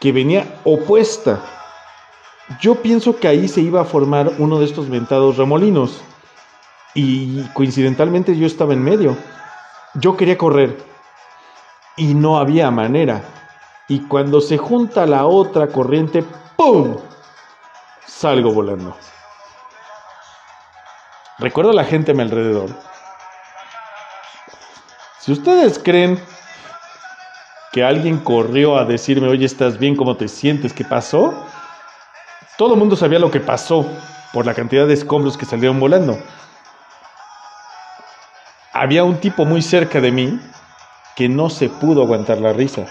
que 0.00 0.12
venía 0.12 0.60
opuesta. 0.64 1.40
Yo 2.60 2.76
pienso 2.76 3.16
que 3.16 3.28
ahí 3.28 3.48
se 3.48 3.60
iba 3.60 3.80
a 3.80 3.84
formar 3.84 4.32
uno 4.38 4.58
de 4.58 4.66
estos 4.66 4.88
ventados 4.88 5.36
remolinos. 5.36 6.00
Y 6.94 7.42
coincidentalmente 7.54 8.36
yo 8.36 8.46
estaba 8.46 8.72
en 8.72 8.82
medio. 8.82 9.16
Yo 9.94 10.16
quería 10.16 10.38
correr. 10.38 10.78
Y 11.96 12.14
no 12.14 12.38
había 12.38 12.70
manera 12.70 13.22
y 13.88 14.00
cuando 14.00 14.40
se 14.40 14.58
junta 14.58 15.06
la 15.06 15.26
otra 15.26 15.68
corriente, 15.68 16.24
¡pum! 16.56 16.96
Salgo 18.04 18.52
volando. 18.52 18.96
Recuerdo 21.38 21.70
a 21.70 21.74
la 21.74 21.84
gente 21.84 22.12
a 22.12 22.14
mi 22.14 22.22
alrededor. 22.22 22.70
Si 25.20 25.32
ustedes 25.32 25.78
creen 25.78 26.20
que 27.76 27.84
alguien 27.84 28.20
corrió 28.20 28.78
a 28.78 28.86
decirme, 28.86 29.28
oye, 29.28 29.44
¿estás 29.44 29.78
bien? 29.78 29.96
¿Cómo 29.96 30.16
te 30.16 30.28
sientes? 30.28 30.72
¿Qué 30.72 30.82
pasó? 30.82 31.34
Todo 32.56 32.72
el 32.72 32.80
mundo 32.80 32.96
sabía 32.96 33.18
lo 33.18 33.30
que 33.30 33.38
pasó 33.38 33.86
por 34.32 34.46
la 34.46 34.54
cantidad 34.54 34.86
de 34.86 34.94
escombros 34.94 35.36
que 35.36 35.44
salieron 35.44 35.78
volando. 35.78 36.18
Había 38.72 39.04
un 39.04 39.20
tipo 39.20 39.44
muy 39.44 39.60
cerca 39.60 40.00
de 40.00 40.10
mí 40.10 40.40
que 41.16 41.28
no 41.28 41.50
se 41.50 41.68
pudo 41.68 42.02
aguantar 42.02 42.38
la 42.38 42.54
risa. 42.54 42.86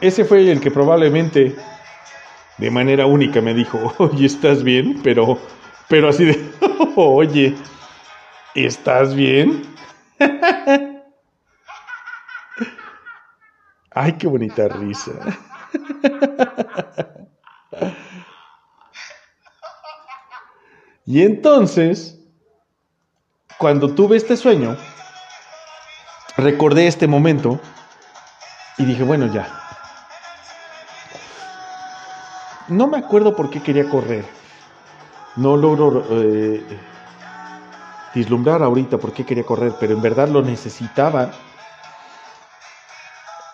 ese 0.00 0.24
fue 0.24 0.48
el 0.48 0.60
que 0.60 0.70
probablemente 0.70 1.56
de 2.58 2.70
manera 2.70 3.06
única 3.06 3.40
me 3.40 3.52
dijo, 3.52 3.92
oye, 3.98 4.26
¿estás 4.26 4.62
bien? 4.62 5.00
Pero, 5.02 5.40
pero 5.88 6.10
así 6.10 6.24
de, 6.24 6.40
oye, 6.94 7.56
¿estás 8.54 9.12
bien? 9.12 9.64
Ay, 14.00 14.12
qué 14.12 14.28
bonita 14.28 14.68
risa. 14.68 15.10
Y 21.04 21.24
entonces, 21.24 22.16
cuando 23.58 23.92
tuve 23.92 24.16
este 24.16 24.36
sueño, 24.36 24.76
recordé 26.36 26.86
este 26.86 27.08
momento 27.08 27.58
y 28.76 28.84
dije, 28.84 29.02
bueno, 29.02 29.26
ya, 29.32 29.48
no 32.68 32.86
me 32.86 32.98
acuerdo 32.98 33.34
por 33.34 33.50
qué 33.50 33.60
quería 33.60 33.88
correr. 33.88 34.24
no 35.34 35.56
logro 35.56 36.04
eh, 36.10 36.62
vislumbrar 38.14 38.62
ahorita 38.62 38.98
por 38.98 39.12
qué 39.12 39.26
quería 39.26 39.44
correr, 39.44 39.74
pero 39.80 39.94
en 39.94 40.02
verdad 40.02 40.28
lo 40.28 40.40
necesitaba. 40.40 41.32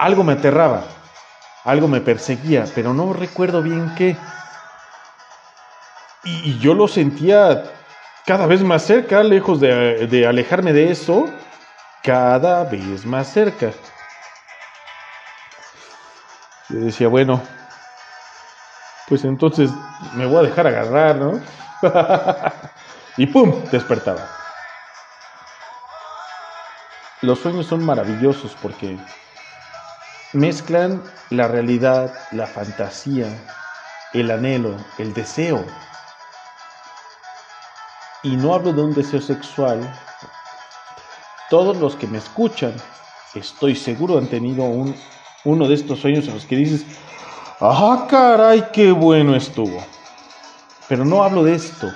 Algo 0.04 0.22
me 0.22 0.34
aterraba, 0.34 0.84
algo 1.64 1.88
me 1.88 2.02
perseguía, 2.02 2.66
pero 2.74 2.92
no 2.92 3.14
recuerdo 3.14 3.62
bien 3.62 3.94
qué. 3.96 4.18
Y, 6.24 6.58
yo 6.58 6.74
lo 6.74 6.88
sentía 6.88 7.72
cada 8.26 8.44
vez 8.44 8.60
más 8.60 8.82
cerca, 8.82 9.22
lejos 9.22 9.60
de, 9.60 10.06
de 10.06 10.26
alejarme 10.26 10.74
de 10.74 10.90
eso, 10.90 11.24
cada 12.02 12.64
vez 12.64 13.06
más 13.06 13.32
cerca. 13.32 13.70
Yo 16.68 16.80
decía, 16.80 17.08
bueno, 17.08 17.40
pues 19.08 19.24
entonces 19.24 19.70
me 20.16 20.26
voy 20.26 20.40
a 20.40 20.48
dejar 20.50 20.66
agarrar, 20.66 21.16
¿no? 21.16 21.40
y 23.16 23.26
¡pum! 23.26 23.64
despertaba. 23.70 24.28
Los 27.22 27.38
sueños 27.38 27.64
son 27.64 27.82
maravillosos 27.86 28.54
porque 28.60 28.98
mezclan 30.34 31.02
la 31.30 31.48
realidad, 31.48 32.12
la 32.32 32.46
fantasía, 32.46 33.26
el 34.12 34.30
anhelo, 34.30 34.76
el 34.98 35.14
deseo. 35.14 35.64
Y 38.22 38.36
no 38.36 38.54
hablo 38.54 38.72
de 38.72 38.82
un 38.82 38.94
deseo 38.94 39.20
sexual. 39.20 39.80
Todos 41.50 41.76
los 41.76 41.94
que 41.94 42.06
me 42.06 42.18
escuchan, 42.18 42.74
estoy 43.34 43.76
seguro, 43.76 44.18
han 44.18 44.26
tenido 44.26 44.64
un, 44.64 44.94
uno 45.44 45.68
de 45.68 45.74
estos 45.74 46.00
sueños 46.00 46.26
en 46.26 46.34
los 46.34 46.46
que 46.46 46.56
dices, 46.56 46.84
¡ah, 47.60 48.06
caray, 48.10 48.68
qué 48.72 48.92
bueno 48.92 49.36
estuvo! 49.36 49.84
Pero 50.88 51.04
no 51.04 51.22
hablo 51.22 51.44
de 51.44 51.54
esto. 51.54 51.92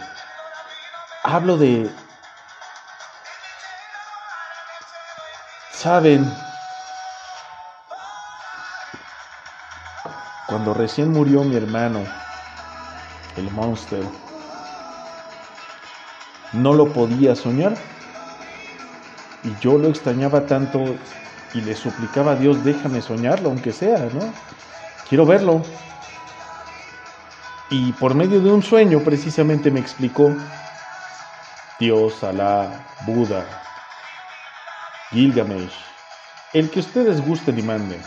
Hablo 1.23 1.57
de... 1.57 1.91
¿Saben? 5.73 6.48
Cuando 10.59 10.75
recién 10.75 11.13
murió 11.13 11.45
mi 11.45 11.55
hermano, 11.55 12.03
el 13.37 13.49
monster, 13.53 14.03
no 16.53 16.73
lo 16.73 16.93
podía 16.93 17.37
soñar. 17.37 17.77
Y 19.45 19.55
yo 19.61 19.79
lo 19.79 19.89
extrañaba 19.89 20.47
tanto 20.47 20.97
y 21.55 21.61
le 21.61 21.77
suplicaba 21.77 22.33
a 22.33 22.35
Dios, 22.35 22.65
déjame 22.65 23.01
soñarlo, 23.03 23.51
aunque 23.51 23.73
sea, 23.73 24.09
¿no? 24.13 24.35
Quiero 25.09 25.25
verlo. 25.27 25.63
Y 27.71 27.93
por 27.93 28.17
medio 28.17 28.41
de 28.41 28.51
un 28.51 28.65
sueño 28.65 28.99
precisamente 29.05 29.71
me 29.71 29.79
explicó 29.79 30.35
Dios, 31.79 32.25
Alá, 32.25 32.85
Buda, 33.07 33.47
Gilgamesh, 35.13 35.71
el 36.53 36.69
que 36.69 36.81
ustedes 36.81 37.25
gusten 37.25 37.61
y 37.61 37.63
manden, 37.63 38.03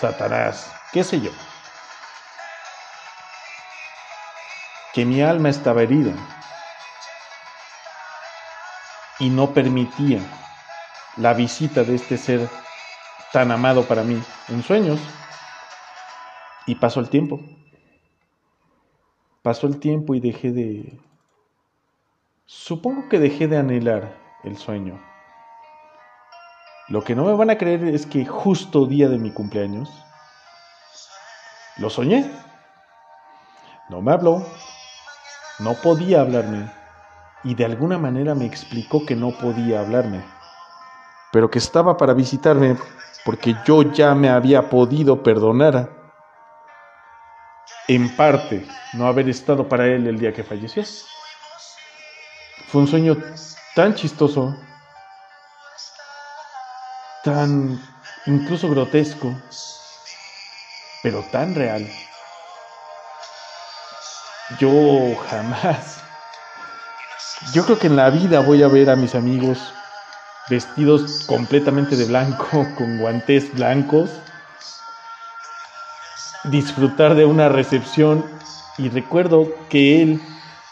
Satanás, 0.00 0.70
qué 0.92 1.02
sé 1.02 1.20
yo. 1.20 1.32
Que 4.94 5.04
mi 5.04 5.20
alma 5.22 5.48
estaba 5.48 5.82
herida 5.82 6.14
y 9.18 9.30
no 9.30 9.52
permitía 9.52 10.20
la 11.16 11.34
visita 11.34 11.84
de 11.84 11.94
este 11.96 12.16
ser 12.16 12.48
tan 13.32 13.50
amado 13.50 13.86
para 13.86 14.02
mí 14.02 14.22
en 14.48 14.62
sueños. 14.62 15.00
Y 16.66 16.76
pasó 16.76 17.00
el 17.00 17.08
tiempo. 17.08 17.40
Pasó 19.42 19.66
el 19.66 19.78
tiempo 19.78 20.14
y 20.14 20.20
dejé 20.20 20.52
de... 20.52 20.98
Supongo 22.46 23.08
que 23.08 23.18
dejé 23.18 23.48
de 23.48 23.58
anhelar 23.58 24.16
el 24.44 24.56
sueño. 24.56 25.00
Lo 26.88 27.02
que 27.02 27.14
no 27.14 27.24
me 27.24 27.34
van 27.34 27.50
a 27.50 27.58
creer 27.58 27.84
es 27.84 28.06
que 28.06 28.26
justo 28.26 28.86
día 28.86 29.08
de 29.08 29.18
mi 29.18 29.32
cumpleaños 29.32 29.90
lo 31.78 31.90
soñé. 31.90 32.30
No 33.88 34.00
me 34.00 34.12
habló, 34.12 34.46
no 35.58 35.80
podía 35.80 36.20
hablarme 36.20 36.70
y 37.44 37.54
de 37.54 37.64
alguna 37.64 37.98
manera 37.98 38.34
me 38.34 38.46
explicó 38.46 39.04
que 39.04 39.14
no 39.14 39.30
podía 39.30 39.80
hablarme, 39.80 40.24
pero 41.30 41.50
que 41.50 41.58
estaba 41.58 41.96
para 41.96 42.14
visitarme 42.14 42.76
porque 43.24 43.54
yo 43.64 43.82
ya 43.82 44.14
me 44.14 44.28
había 44.28 44.68
podido 44.68 45.22
perdonar 45.22 45.90
en 47.88 48.14
parte, 48.16 48.66
no 48.94 49.06
haber 49.06 49.28
estado 49.28 49.68
para 49.68 49.86
él 49.86 50.06
el 50.06 50.18
día 50.18 50.32
que 50.32 50.42
falleció. 50.42 50.82
Fue 52.68 52.80
un 52.80 52.86
sueño 52.86 53.16
tan 53.74 53.94
chistoso, 53.94 54.56
tan 57.22 57.80
incluso 58.26 58.68
grotesco, 58.70 59.34
pero 61.02 61.22
tan 61.30 61.54
real. 61.54 61.86
Yo 64.58 65.16
jamás, 65.28 66.02
yo 67.52 67.64
creo 67.64 67.78
que 67.78 67.86
en 67.88 67.96
la 67.96 68.10
vida 68.10 68.40
voy 68.40 68.62
a 68.62 68.68
ver 68.68 68.90
a 68.90 68.96
mis 68.96 69.14
amigos 69.14 69.74
vestidos 70.48 71.24
completamente 71.26 71.96
de 71.96 72.04
blanco, 72.04 72.46
con 72.76 72.98
guantes 72.98 73.52
blancos, 73.54 74.10
disfrutar 76.44 77.14
de 77.14 77.24
una 77.24 77.48
recepción. 77.48 78.24
Y 78.76 78.88
recuerdo 78.88 79.66
que 79.68 80.02
él, 80.02 80.20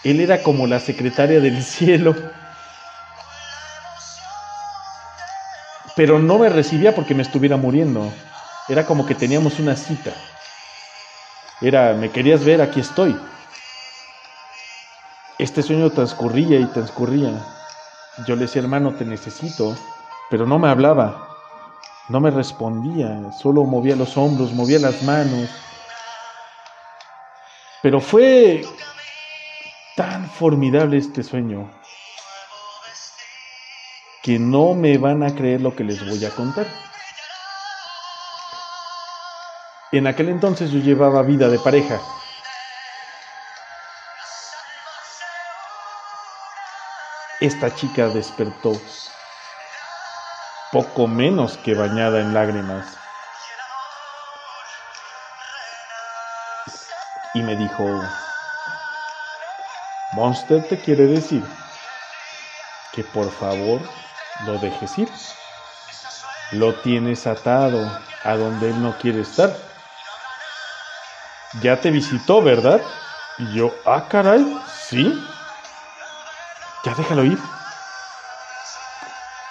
él 0.05 0.21
era 0.21 0.42
como 0.42 0.66
la 0.66 0.81
secretaria 0.81 1.40
del 1.40 1.62
cielo, 1.62 2.14
pero 5.97 6.18
no 6.18 6.38
me 6.38 6.49
recibía 6.49 6.95
porque 6.95 7.14
me 7.14 7.23
estuviera 7.23 7.57
muriendo, 7.57 8.12
era 8.68 8.87
como 8.87 9.07
que 9.07 9.14
teníamos 9.14 9.59
una 9.59 9.77
cita, 9.77 10.12
era, 11.61 11.95
me 11.95 12.11
querías 12.11 12.45
ver, 12.45 12.61
aquí 12.61 12.81
estoy. 12.81 13.16
Este 15.42 15.61
sueño 15.61 15.90
transcurría 15.90 16.61
y 16.61 16.66
transcurría. 16.66 17.44
Yo 18.28 18.37
le 18.37 18.42
decía, 18.42 18.62
hermano, 18.62 18.94
te 18.94 19.05
necesito, 19.05 19.76
pero 20.31 20.46
no 20.46 20.57
me 20.61 20.68
hablaba. 20.68 21.31
No 22.09 22.20
me 22.20 22.31
respondía, 22.31 23.33
solo 23.33 23.64
movía 23.64 23.96
los 23.96 24.16
hombros, 24.16 24.52
movía 24.52 24.78
las 24.78 25.02
manos. 25.02 25.50
Pero 27.83 28.00
fue 28.00 28.64
tan 29.96 30.31
formidable 30.31 30.98
este 30.98 31.24
sueño 31.24 31.68
que 34.22 34.38
no 34.38 34.74
me 34.74 34.96
van 34.96 35.24
a 35.24 35.35
creer 35.35 35.61
lo 35.61 35.74
que 35.74 35.83
les 35.83 36.09
voy 36.09 36.24
a 36.24 36.31
contar. 36.31 36.68
En 39.90 40.07
aquel 40.07 40.28
entonces 40.28 40.70
yo 40.70 40.78
llevaba 40.78 41.22
vida 41.22 41.48
de 41.48 41.59
pareja. 41.59 42.00
Esta 47.42 47.74
chica 47.74 48.07
despertó 48.07 48.81
poco 50.70 51.09
menos 51.09 51.57
que 51.57 51.74
bañada 51.74 52.20
en 52.20 52.33
lágrimas. 52.33 52.87
Y 57.35 57.42
me 57.42 57.57
dijo, 57.57 57.85
Monster 60.12 60.62
te 60.68 60.81
quiere 60.83 61.07
decir 61.07 61.42
que 62.92 63.02
por 63.02 63.28
favor 63.33 63.81
lo 64.46 64.59
dejes 64.59 64.96
ir. 64.98 65.09
Lo 66.52 66.74
tienes 66.74 67.26
atado 67.26 67.85
a 68.22 68.37
donde 68.37 68.70
él 68.70 68.81
no 68.81 68.96
quiere 68.98 69.22
estar. 69.22 69.52
Ya 71.61 71.81
te 71.81 71.90
visitó, 71.90 72.40
¿verdad? 72.40 72.81
Y 73.38 73.52
yo, 73.52 73.74
ah, 73.85 74.07
caray, 74.09 74.46
sí. 74.88 75.12
Déjalo 76.96 77.24
ir. 77.24 77.38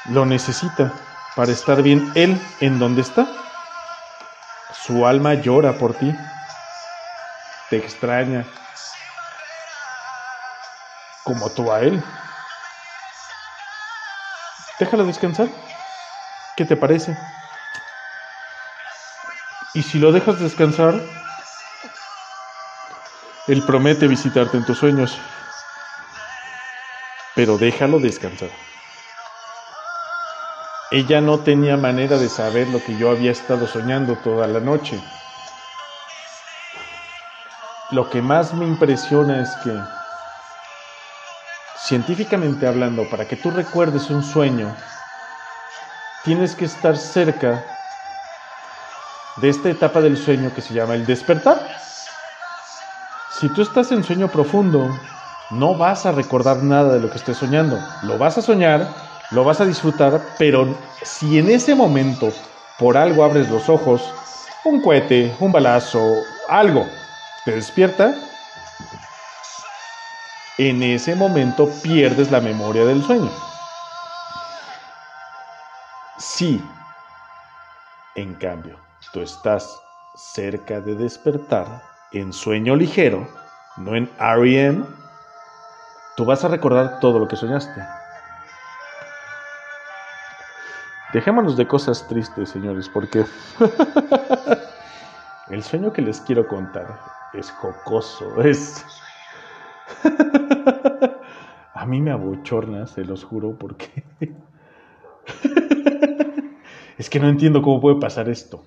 Lo 0.05 0.25
necesita 0.25 0.91
para 1.35 1.51
estar 1.51 1.81
bien 1.81 2.11
Él 2.15 2.39
en 2.59 2.79
donde 2.79 3.01
está. 3.01 3.27
Su 4.73 5.05
alma 5.05 5.35
llora 5.35 5.73
por 5.73 5.93
ti, 5.93 6.13
te 7.69 7.77
extraña, 7.77 8.45
como 11.23 11.49
tú 11.51 11.71
a 11.71 11.81
Él. 11.81 12.03
Déjalo 14.79 15.05
descansar. 15.05 15.47
¿Qué 16.57 16.65
te 16.65 16.75
parece? 16.75 17.15
Y 19.73 19.83
si 19.83 19.99
lo 19.99 20.11
dejas 20.11 20.39
descansar, 20.39 20.95
Él 23.47 23.63
promete 23.65 24.07
visitarte 24.07 24.57
en 24.57 24.65
tus 24.65 24.79
sueños. 24.79 25.17
Pero 27.41 27.57
déjalo 27.57 27.99
descansar. 27.99 28.51
Ella 30.91 31.21
no 31.21 31.39
tenía 31.39 31.75
manera 31.75 32.19
de 32.19 32.29
saber 32.29 32.67
lo 32.67 32.83
que 32.83 32.95
yo 32.99 33.09
había 33.09 33.31
estado 33.31 33.65
soñando 33.65 34.15
toda 34.17 34.45
la 34.45 34.59
noche. 34.59 35.01
Lo 37.89 38.11
que 38.11 38.21
más 38.21 38.53
me 38.53 38.63
impresiona 38.63 39.41
es 39.41 39.49
que 39.63 39.75
científicamente 41.77 42.67
hablando, 42.67 43.09
para 43.09 43.27
que 43.27 43.37
tú 43.37 43.49
recuerdes 43.49 44.11
un 44.11 44.21
sueño, 44.21 44.71
tienes 46.23 46.53
que 46.53 46.65
estar 46.65 46.95
cerca 46.95 47.65
de 49.37 49.49
esta 49.49 49.71
etapa 49.71 49.99
del 49.99 50.15
sueño 50.15 50.53
que 50.53 50.61
se 50.61 50.75
llama 50.75 50.93
el 50.93 51.07
despertar. 51.07 51.59
Si 53.31 53.49
tú 53.49 53.63
estás 53.63 53.91
en 53.91 54.03
sueño 54.03 54.27
profundo, 54.27 54.95
no 55.51 55.75
vas 55.75 56.05
a 56.05 56.11
recordar 56.11 56.63
nada 56.63 56.93
de 56.93 56.99
lo 56.99 57.09
que 57.09 57.17
estés 57.17 57.37
soñando. 57.37 57.77
Lo 58.03 58.17
vas 58.17 58.37
a 58.37 58.41
soñar, 58.41 58.87
lo 59.31 59.43
vas 59.43 59.61
a 59.61 59.65
disfrutar, 59.65 60.21
pero 60.37 60.75
si 61.03 61.37
en 61.37 61.49
ese 61.49 61.75
momento 61.75 62.31
por 62.79 62.97
algo 62.97 63.23
abres 63.23 63.49
los 63.49 63.69
ojos, 63.69 64.13
un 64.63 64.81
cohete, 64.81 65.35
un 65.39 65.51
balazo, 65.51 66.15
algo, 66.49 66.87
te 67.45 67.51
despierta, 67.51 68.15
en 70.57 70.83
ese 70.83 71.15
momento 71.15 71.69
pierdes 71.83 72.31
la 72.31 72.39
memoria 72.39 72.85
del 72.85 73.03
sueño. 73.03 73.31
Si, 76.17 76.63
en 78.15 78.33
cambio, 78.35 78.77
tú 79.11 79.21
estás 79.21 79.79
cerca 80.15 80.79
de 80.81 80.95
despertar 80.95 81.81
en 82.11 82.31
sueño 82.31 82.75
ligero, 82.75 83.27
no 83.77 83.95
en 83.95 84.09
REM, 84.19 84.85
tú 86.15 86.25
vas 86.25 86.43
a 86.43 86.47
recordar 86.47 86.99
todo 86.99 87.19
lo 87.19 87.27
que 87.27 87.35
soñaste. 87.35 87.81
Dejémonos 91.13 91.57
de 91.57 91.67
cosas 91.67 92.07
tristes, 92.07 92.49
señores, 92.49 92.87
porque 92.87 93.25
el 95.49 95.63
sueño 95.63 95.91
que 95.91 96.01
les 96.01 96.21
quiero 96.21 96.47
contar 96.47 96.99
es 97.33 97.51
jocoso, 97.51 98.41
es... 98.41 98.85
A 101.73 101.85
mí 101.85 101.99
me 101.99 102.11
abochorna, 102.11 102.85
se 102.85 103.03
los 103.03 103.23
juro, 103.23 103.57
porque... 103.57 104.03
es 106.97 107.09
que 107.09 107.19
no 107.19 107.27
entiendo 107.27 107.61
cómo 107.61 107.81
puede 107.81 107.99
pasar 107.99 108.29
esto. 108.29 108.63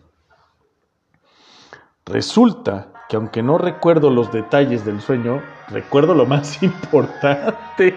Resulta 2.04 2.88
que 3.08 3.16
aunque 3.16 3.42
no 3.42 3.58
recuerdo 3.58 4.10
los 4.10 4.32
detalles 4.32 4.84
del 4.84 5.00
sueño, 5.00 5.42
recuerdo 5.68 6.14
lo 6.14 6.26
más 6.26 6.62
importante. 6.62 7.96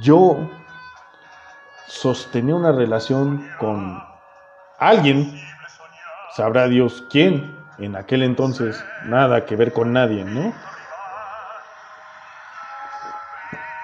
Yo 0.00 0.50
sostenía 1.86 2.54
una 2.54 2.72
relación 2.72 3.48
con 3.58 4.02
alguien, 4.78 5.40
sabrá 6.34 6.68
Dios 6.68 7.02
quién, 7.10 7.56
en 7.78 7.96
aquel 7.96 8.22
entonces 8.22 8.84
nada 9.04 9.46
que 9.46 9.56
ver 9.56 9.72
con 9.72 9.92
nadie, 9.92 10.24
¿no? 10.24 10.52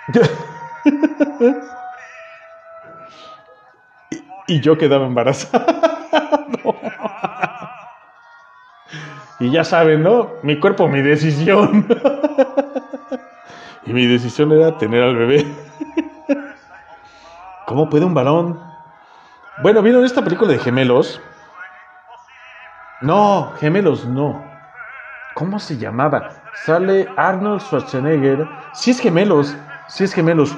y, 4.54 4.60
yo 4.60 4.76
quedaba 4.78 5.06
embarazado. 5.06 5.64
Y 9.40 9.50
ya 9.50 9.64
saben, 9.64 10.04
¿no? 10.04 10.30
Mi 10.44 10.60
cuerpo, 10.60 10.86
mi 10.86 11.02
decisión. 11.02 11.84
y 13.86 13.92
mi 13.92 14.06
decisión 14.06 14.52
era 14.52 14.78
tener 14.78 15.02
al 15.02 15.16
bebé. 15.16 15.44
¿Cómo 17.66 17.90
puede 17.90 18.04
un 18.04 18.14
varón? 18.14 18.60
Bueno, 19.60 19.82
¿vieron 19.82 20.04
esta 20.04 20.22
película 20.22 20.52
de 20.52 20.60
gemelos? 20.60 21.20
No, 23.00 23.52
gemelos 23.58 24.04
no. 24.04 24.44
¿Cómo 25.34 25.58
se 25.58 25.76
llamaba? 25.76 26.30
Sale 26.64 27.08
Arnold 27.16 27.62
Schwarzenegger. 27.62 28.48
Si 28.74 28.92
es 28.92 29.00
gemelos, 29.00 29.56
si 29.88 30.04
es 30.04 30.14
gemelos. 30.14 30.56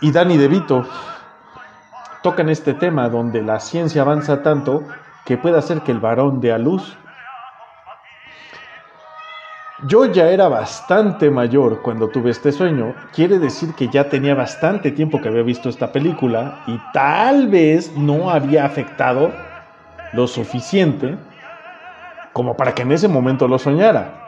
Y 0.00 0.12
Danny 0.12 0.38
DeVito 0.38 0.88
tocan 2.26 2.48
este 2.48 2.74
tema 2.74 3.08
donde 3.08 3.40
la 3.40 3.60
ciencia 3.60 4.02
avanza 4.02 4.42
tanto 4.42 4.82
que 5.24 5.38
puede 5.38 5.58
hacer 5.58 5.82
que 5.82 5.92
el 5.92 6.00
varón 6.00 6.40
dé 6.40 6.50
a 6.50 6.58
luz. 6.58 6.98
Yo 9.86 10.06
ya 10.06 10.28
era 10.30 10.48
bastante 10.48 11.30
mayor 11.30 11.82
cuando 11.82 12.08
tuve 12.08 12.30
este 12.30 12.50
sueño, 12.50 12.96
quiere 13.14 13.38
decir 13.38 13.74
que 13.74 13.86
ya 13.86 14.08
tenía 14.08 14.34
bastante 14.34 14.90
tiempo 14.90 15.20
que 15.20 15.28
había 15.28 15.42
visto 15.42 15.68
esta 15.68 15.92
película 15.92 16.64
y 16.66 16.80
tal 16.92 17.46
vez 17.46 17.96
no 17.96 18.28
había 18.28 18.64
afectado 18.64 19.32
lo 20.12 20.26
suficiente 20.26 21.16
como 22.32 22.56
para 22.56 22.74
que 22.74 22.82
en 22.82 22.90
ese 22.90 23.06
momento 23.06 23.46
lo 23.46 23.60
soñara. 23.60 24.20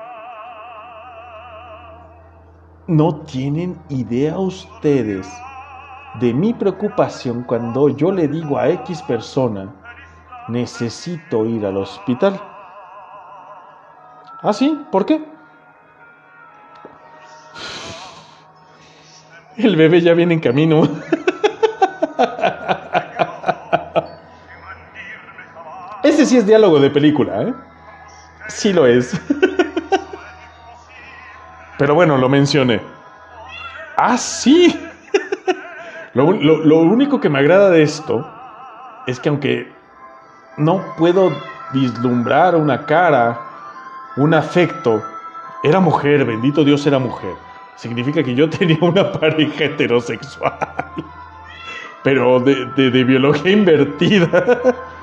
No 2.86 3.22
tienen 3.22 3.76
idea 3.88 4.38
ustedes 4.38 5.28
de 6.18 6.34
mi 6.34 6.52
preocupación 6.54 7.44
cuando 7.44 7.88
yo 7.88 8.10
le 8.12 8.28
digo 8.28 8.58
a 8.58 8.68
X 8.70 9.02
persona, 9.02 9.68
necesito 10.48 11.46
ir 11.46 11.64
al 11.66 11.76
hospital. 11.76 12.40
¿Ah, 14.42 14.52
sí? 14.52 14.84
¿Por 14.90 15.06
qué? 15.06 15.22
El 19.56 19.76
bebé 19.76 20.00
ya 20.00 20.14
viene 20.14 20.34
en 20.34 20.40
camino. 20.40 20.82
Ese 26.02 26.26
sí 26.26 26.36
es 26.36 26.44
diálogo 26.46 26.80
de 26.80 26.90
película, 26.90 27.42
¿eh? 27.42 27.54
Sí 28.48 28.72
lo 28.72 28.86
es. 28.86 29.14
Pero 31.78 31.94
bueno, 31.94 32.16
lo 32.16 32.28
mencioné. 32.28 32.80
Ah, 33.96 34.16
sí. 34.16 34.87
Lo, 36.14 36.32
lo, 36.32 36.78
único 36.80 37.20
que 37.20 37.28
me 37.28 37.38
agrada 37.38 37.70
de 37.70 37.82
esto 37.82 38.26
es 39.06 39.20
que 39.20 39.28
aunque 39.28 39.72
no 40.56 40.82
puedo 40.96 41.32
vislumbrar 41.72 42.56
una 42.56 42.86
cara, 42.86 43.38
un 44.16 44.34
afecto, 44.34 45.02
era 45.62 45.80
mujer, 45.80 46.24
bendito 46.24 46.64
Dios 46.64 46.86
era 46.86 46.98
mujer. 46.98 47.34
Significa 47.76 48.22
que 48.22 48.34
yo 48.34 48.48
tenía 48.58 48.78
una 48.80 49.12
pareja 49.12 49.64
heterosexual, 49.64 50.58
pero 52.02 52.40
de, 52.40 52.90
de 52.90 53.04
biología 53.04 53.52
invertida. 53.52 54.74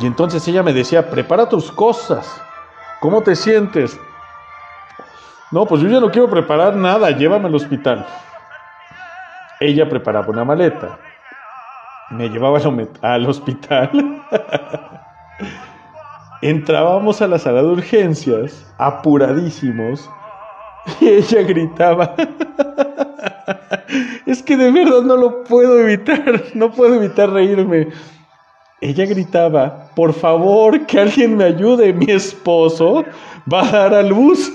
Y 0.00 0.06
entonces 0.06 0.46
ella 0.48 0.64
me 0.64 0.72
decía, 0.72 1.08
prepara 1.08 1.48
tus 1.48 1.70
cosas. 1.70 2.40
¿Cómo 3.00 3.22
te 3.22 3.36
sientes? 3.36 3.96
No, 5.50 5.66
pues 5.66 5.82
yo 5.82 5.88
ya 5.88 6.00
no 6.00 6.10
quiero 6.10 6.28
preparar 6.28 6.74
nada, 6.74 7.10
llévame 7.10 7.46
al 7.46 7.54
hospital. 7.54 8.04
Ella 9.64 9.88
preparaba 9.88 10.28
una 10.28 10.44
maleta, 10.44 10.98
me 12.10 12.28
llevaba 12.28 12.60
al 13.00 13.26
hospital. 13.26 13.90
Entrábamos 16.42 17.22
a 17.22 17.26
la 17.26 17.38
sala 17.38 17.62
de 17.62 17.68
urgencias, 17.68 18.70
apuradísimos, 18.76 20.10
y 21.00 21.08
ella 21.08 21.40
gritaba. 21.44 22.14
es 24.26 24.42
que 24.42 24.58
de 24.58 24.70
verdad 24.70 25.00
no 25.00 25.16
lo 25.16 25.44
puedo 25.44 25.80
evitar, 25.80 26.42
no 26.52 26.70
puedo 26.70 26.96
evitar 26.96 27.30
reírme. 27.30 27.88
Ella 28.82 29.06
gritaba, 29.06 29.88
por 29.96 30.12
favor, 30.12 30.84
que 30.84 31.00
alguien 31.00 31.38
me 31.38 31.44
ayude, 31.44 31.94
mi 31.94 32.10
esposo 32.10 33.02
va 33.50 33.62
a 33.62 33.72
dar 33.72 33.94
a 33.94 34.02
luz. 34.02 34.52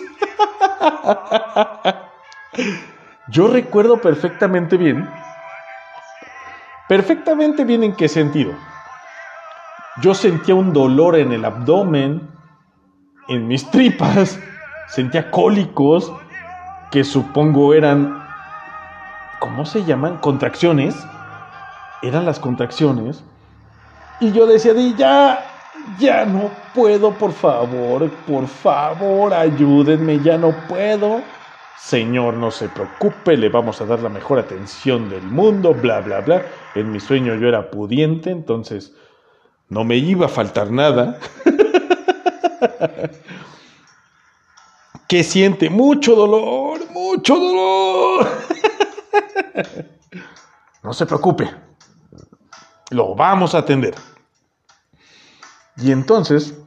Yo 3.29 3.47
recuerdo 3.47 4.01
perfectamente 4.01 4.75
bien, 4.75 5.07
perfectamente 6.87 7.63
bien 7.63 7.83
en 7.83 7.95
qué 7.95 8.07
sentido. 8.07 8.53
Yo 10.01 10.15
sentía 10.15 10.55
un 10.55 10.73
dolor 10.73 11.15
en 11.15 11.31
el 11.31 11.45
abdomen, 11.45 12.27
en 13.27 13.47
mis 13.47 13.69
tripas, 13.71 14.39
sentía 14.87 15.29
cólicos, 15.29 16.11
que 16.91 17.03
supongo 17.03 17.75
eran, 17.75 18.19
¿cómo 19.39 19.63
se 19.65 19.83
llaman? 19.83 20.17
Contracciones. 20.17 20.95
Eran 22.01 22.25
las 22.25 22.39
contracciones. 22.39 23.23
Y 24.21 24.31
yo 24.31 24.47
decía, 24.47 24.73
di, 24.73 24.95
ya, 24.95 25.45
ya 25.99 26.25
no 26.25 26.49
puedo, 26.73 27.11
por 27.15 27.33
favor, 27.33 28.09
por 28.25 28.47
favor, 28.47 29.33
ayúdenme, 29.35 30.19
ya 30.19 30.37
no 30.37 30.51
puedo. 30.67 31.21
Señor, 31.81 32.33
no 32.35 32.51
se 32.51 32.67
preocupe, 32.67 33.37
le 33.37 33.49
vamos 33.49 33.81
a 33.81 33.85
dar 33.85 34.01
la 34.01 34.09
mejor 34.09 34.37
atención 34.37 35.09
del 35.09 35.23
mundo, 35.23 35.73
bla, 35.73 36.01
bla, 36.01 36.19
bla. 36.19 36.45
En 36.75 36.91
mi 36.91 36.99
sueño 36.99 37.35
yo 37.35 37.47
era 37.47 37.71
pudiente, 37.71 38.29
entonces 38.29 38.93
no 39.69 39.85
me 39.85 39.95
iba 39.95 40.25
a 40.25 40.29
faltar 40.29 40.71
nada. 40.71 41.17
que 45.07 45.23
siente 45.23 45.69
mucho 45.69 46.15
dolor, 46.15 46.81
mucho 46.91 47.39
dolor. 47.39 48.27
no 50.83 50.93
se 50.93 51.05
preocupe, 51.05 51.49
lo 52.91 53.15
vamos 53.15 53.55
a 53.55 53.59
atender. 53.59 53.95
Y 55.77 55.91
entonces, 55.91 56.58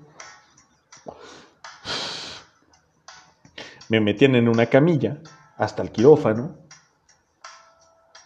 Me 3.92 4.00
metían 4.00 4.36
en 4.36 4.48
una 4.48 4.64
camilla 4.64 5.18
hasta 5.58 5.82
el 5.82 5.92
quirófano, 5.92 6.56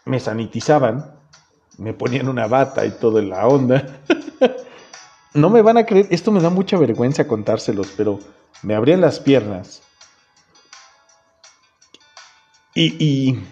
me 0.05 0.21
sanitizaban, 0.21 1.19
me 1.77 1.93
ponían 1.93 2.29
una 2.29 2.47
bata 2.47 2.87
y 2.87 2.93
toda 2.93 3.21
la 3.21 3.49
onda. 3.49 3.85
no 5.35 5.51
me 5.51 5.63
van 5.63 5.79
a 5.79 5.85
creer, 5.85 6.07
esto 6.11 6.31
me 6.31 6.41
da 6.41 6.51
mucha 6.51 6.79
vergüenza 6.79 7.27
contárselos, 7.27 7.89
pero 7.97 8.21
me 8.63 8.77
abrían 8.77 9.01
las 9.01 9.19
piernas. 9.19 9.83
Y, 12.73 13.05
y 13.05 13.45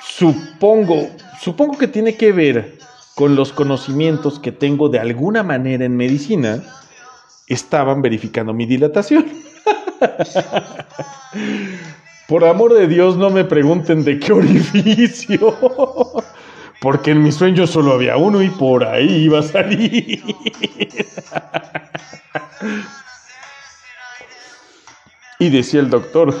supongo, 0.00 1.10
supongo 1.38 1.76
que 1.76 1.88
tiene 1.88 2.16
que 2.16 2.32
ver 2.32 2.78
con 3.14 3.36
los 3.36 3.52
conocimientos 3.52 4.38
que 4.38 4.52
tengo 4.52 4.88
de 4.88 5.00
alguna 5.00 5.42
manera 5.42 5.84
en 5.84 5.98
medicina, 5.98 6.64
estaban 7.46 8.02
verificando 8.02 8.52
mi 8.52 8.66
dilatación. 8.66 9.26
Por 12.28 12.44
amor 12.44 12.74
de 12.74 12.86
Dios, 12.86 13.16
no 13.16 13.30
me 13.30 13.44
pregunten 13.44 14.04
de 14.04 14.18
qué 14.18 14.32
orificio. 14.32 15.56
Porque 16.80 17.12
en 17.12 17.22
mi 17.22 17.32
sueño 17.32 17.66
solo 17.66 17.92
había 17.92 18.16
uno 18.16 18.42
y 18.42 18.50
por 18.50 18.84
ahí 18.84 19.24
iba 19.24 19.38
a 19.38 19.42
salir. 19.42 20.22
Y 25.38 25.50
decía 25.50 25.80
el 25.80 25.90
doctor, 25.90 26.34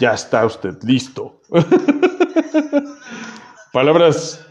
ya 0.00 0.14
está 0.14 0.44
usted 0.44 0.76
listo. 0.82 1.40
Palabras 3.72 4.44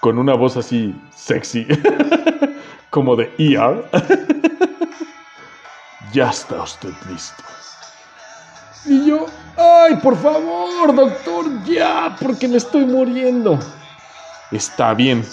con 0.00 0.18
una 0.18 0.34
voz 0.34 0.56
así 0.56 0.94
sexy, 1.14 1.66
como 2.90 3.16
de 3.16 3.32
ER. 3.38 3.84
ya 6.12 6.30
está 6.30 6.62
usted 6.62 6.92
listo. 7.08 7.42
Y 8.84 9.06
yo, 9.06 9.26
ay, 9.56 9.96
por 9.96 10.16
favor, 10.16 10.94
doctor, 10.94 11.64
ya, 11.64 12.16
porque 12.20 12.48
me 12.48 12.56
estoy 12.56 12.84
muriendo. 12.86 13.58
Está 14.50 14.94
bien. 14.94 15.24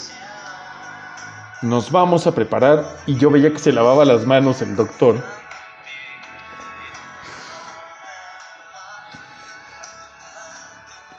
Nos 1.62 1.89
vamos 1.89 2.28
a 2.28 2.34
preparar 2.34 2.86
y 3.06 3.18
yo 3.18 3.32
veía 3.32 3.52
que 3.52 3.60
se 3.60 3.72
lavaba 3.72 4.04
las 4.06 4.26
manos 4.26 4.62
el 4.62 4.76
doctor. 4.76 5.24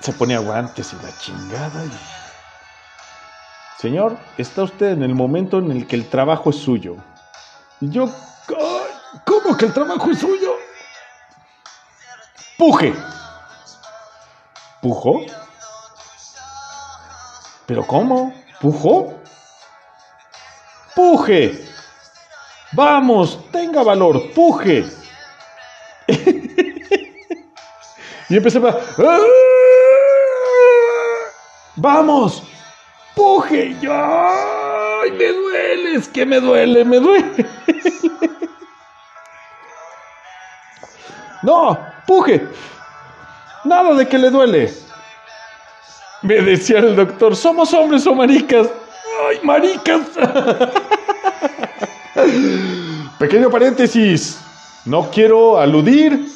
Se 0.01 0.12
pone 0.12 0.38
guantes 0.38 0.92
y 0.92 1.05
la 1.05 1.18
chingada 1.18 1.85
y... 1.85 2.26
Señor, 3.79 4.17
está 4.39 4.62
usted 4.62 4.93
en 4.93 5.03
el 5.03 5.15
momento 5.15 5.59
en 5.59 5.71
el 5.71 5.87
que 5.87 5.97
el 5.97 6.09
trabajo 6.09 6.51
es 6.51 6.57
suyo. 6.57 6.97
Yo, 7.81 8.09
¿cómo 9.25 9.57
que 9.57 9.67
el 9.67 9.75
trabajo 9.75 10.11
es 10.11 10.19
suyo? 10.19 10.55
Puje. 12.57 12.95
¿Pujo? 14.81 15.21
¿Pero 17.67 17.87
cómo? 17.87 18.33
¿Pujo? 18.61 19.12
¡Puje! 20.95 21.67
Vamos, 22.73 23.39
tenga 23.51 23.83
valor, 23.83 24.33
puje. 24.33 24.87
y 28.29 28.37
empecé 28.37 28.59
a... 28.59 28.79
¡Ah! 28.99 29.19
Vamos, 33.16 33.44
puje. 33.44 33.76
Yo, 33.81 33.92
¡ay, 33.94 35.12
me 35.12 35.26
duele! 35.26 35.94
Es 35.96 36.09
que 36.09 36.26
me 36.26 36.40
duele, 36.40 36.85
me 36.85 36.98
duele. 36.98 37.46
no, 41.42 41.79
puje. 42.07 42.46
Nada 43.64 43.94
de 43.94 44.07
que 44.07 44.18
le 44.18 44.31
duele. 44.31 44.72
Me 46.22 46.40
decía 46.40 46.79
el 46.79 46.96
doctor, 46.96 47.37
somos 47.37 47.72
hombres 47.74 48.07
o 48.07 48.14
maricas. 48.14 48.68
¡Ay, 49.29 49.38
maricas! 49.42 50.02
Pequeño 53.18 53.50
paréntesis. 53.50 54.40
No 54.85 55.11
quiero 55.11 55.59
aludir 55.59 56.26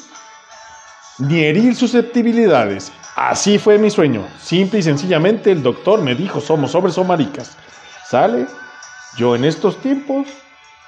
ni 1.19 1.43
herir 1.43 1.75
susceptibilidades. 1.75 2.91
Así 3.29 3.59
fue 3.59 3.77
mi 3.77 3.91
sueño. 3.91 4.27
Simple 4.39 4.79
y 4.79 4.81
sencillamente 4.81 5.51
el 5.51 5.61
doctor 5.61 6.01
me 6.01 6.15
dijo, 6.15 6.41
somos 6.41 6.73
hombres 6.73 6.97
o 6.97 7.03
maricas. 7.03 7.55
¿Sale? 8.09 8.47
Yo 9.15 9.35
en 9.35 9.45
estos 9.45 9.77
tiempos 9.77 10.27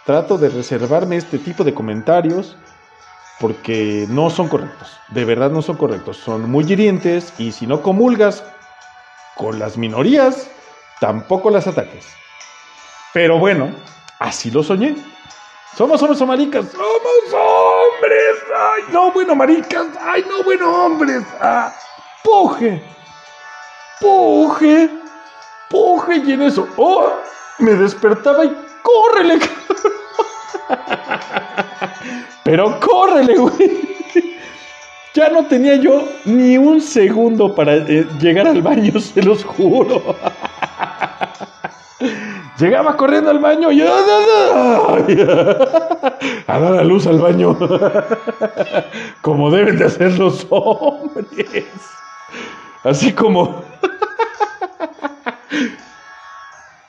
trato 0.03 0.39
de 0.39 0.49
reservarme 0.49 1.17
este 1.17 1.37
tipo 1.37 1.63
de 1.63 1.75
comentarios 1.75 2.57
porque 3.39 4.07
no 4.09 4.31
son 4.31 4.47
correctos. 4.47 4.97
De 5.09 5.25
verdad 5.25 5.51
no 5.51 5.61
son 5.61 5.77
correctos. 5.77 6.17
Son 6.17 6.49
muy 6.49 6.63
hirientes 6.63 7.35
y 7.37 7.51
si 7.51 7.67
no 7.67 7.83
comulgas 7.83 8.43
con 9.35 9.59
las 9.59 9.77
minorías, 9.77 10.49
tampoco 10.99 11.51
las 11.51 11.67
ataques. 11.67 12.07
Pero 13.13 13.37
bueno, 13.37 13.69
así 14.17 14.49
lo 14.49 14.63
soñé. 14.63 14.95
Somos 15.77 16.01
hombres 16.01 16.19
o 16.19 16.25
maricas. 16.25 16.65
Somos 16.71 17.31
hombres. 17.31 18.43
Ay, 18.57 18.83
no, 18.91 19.11
bueno, 19.11 19.35
maricas. 19.35 19.85
Ay, 20.01 20.25
no, 20.27 20.43
bueno, 20.43 20.85
hombres. 20.85 21.21
Ah, 21.39 21.71
puje. 22.23 22.81
Puje. 23.99 24.89
Puje. 25.69 26.17
Y 26.17 26.33
en 26.33 26.43
eso, 26.43 26.67
oh, 26.77 27.09
me 27.59 27.73
despertaba 27.73 28.45
y 28.45 28.55
córrele. 28.81 29.39
Pero 32.43 32.79
córrele, 32.79 33.37
güey. 33.37 33.93
Ya 35.13 35.29
no 35.29 35.45
tenía 35.45 35.75
yo 35.75 36.07
ni 36.25 36.57
un 36.57 36.81
segundo 36.81 37.53
para 37.53 37.75
eh, 37.75 38.07
llegar 38.19 38.47
al 38.47 38.63
baño, 38.63 38.99
se 38.99 39.21
los 39.21 39.45
juro. 39.45 40.01
Llegaba 42.57 42.97
corriendo 42.97 43.29
al 43.29 43.37
baño 43.39 43.71
y 43.71 43.81
a 43.81 43.85
dar 46.47 46.79
a 46.79 46.83
luz 46.83 47.07
al 47.07 47.19
baño. 47.19 47.57
Como 49.21 49.49
deben 49.51 49.77
de 49.77 49.85
hacer 49.85 50.17
los 50.17 50.47
hombres. 50.49 51.65
Así 52.83 53.13
como. 53.13 53.63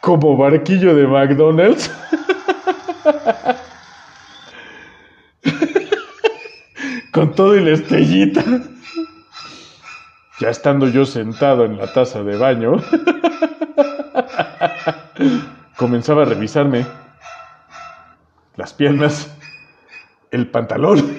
Como 0.01 0.37
barquillo 0.37 0.95
de 0.95 1.07
McDonald's. 1.07 1.91
con 7.15 7.33
todo 7.35 7.57
y 7.57 7.65
la 7.65 7.71
estellita. 7.71 8.43
Ya 10.41 10.51
estando 10.51 10.89
yo 10.89 11.05
sentado 11.07 11.65
en 11.65 11.79
la 11.79 11.93
taza 11.93 12.25
de 12.25 12.37
baño, 12.37 12.73
comenzaba 15.77 16.23
a 16.23 16.25
revisarme 16.25 16.85
las 18.57 18.75
piernas, 18.75 19.33
el 20.33 20.49
pantalón, 20.49 21.19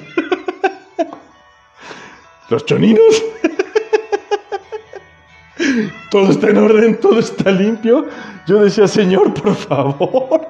los 2.50 2.66
choninos. 2.66 3.24
Todo 6.10 6.32
está 6.32 6.50
en 6.50 6.58
orden, 6.58 7.00
todo 7.00 7.20
está 7.20 7.52
limpio. 7.52 8.08
Yo 8.48 8.64
decía, 8.64 8.88
Señor, 8.88 9.34
por 9.34 9.56
favor, 9.56 10.48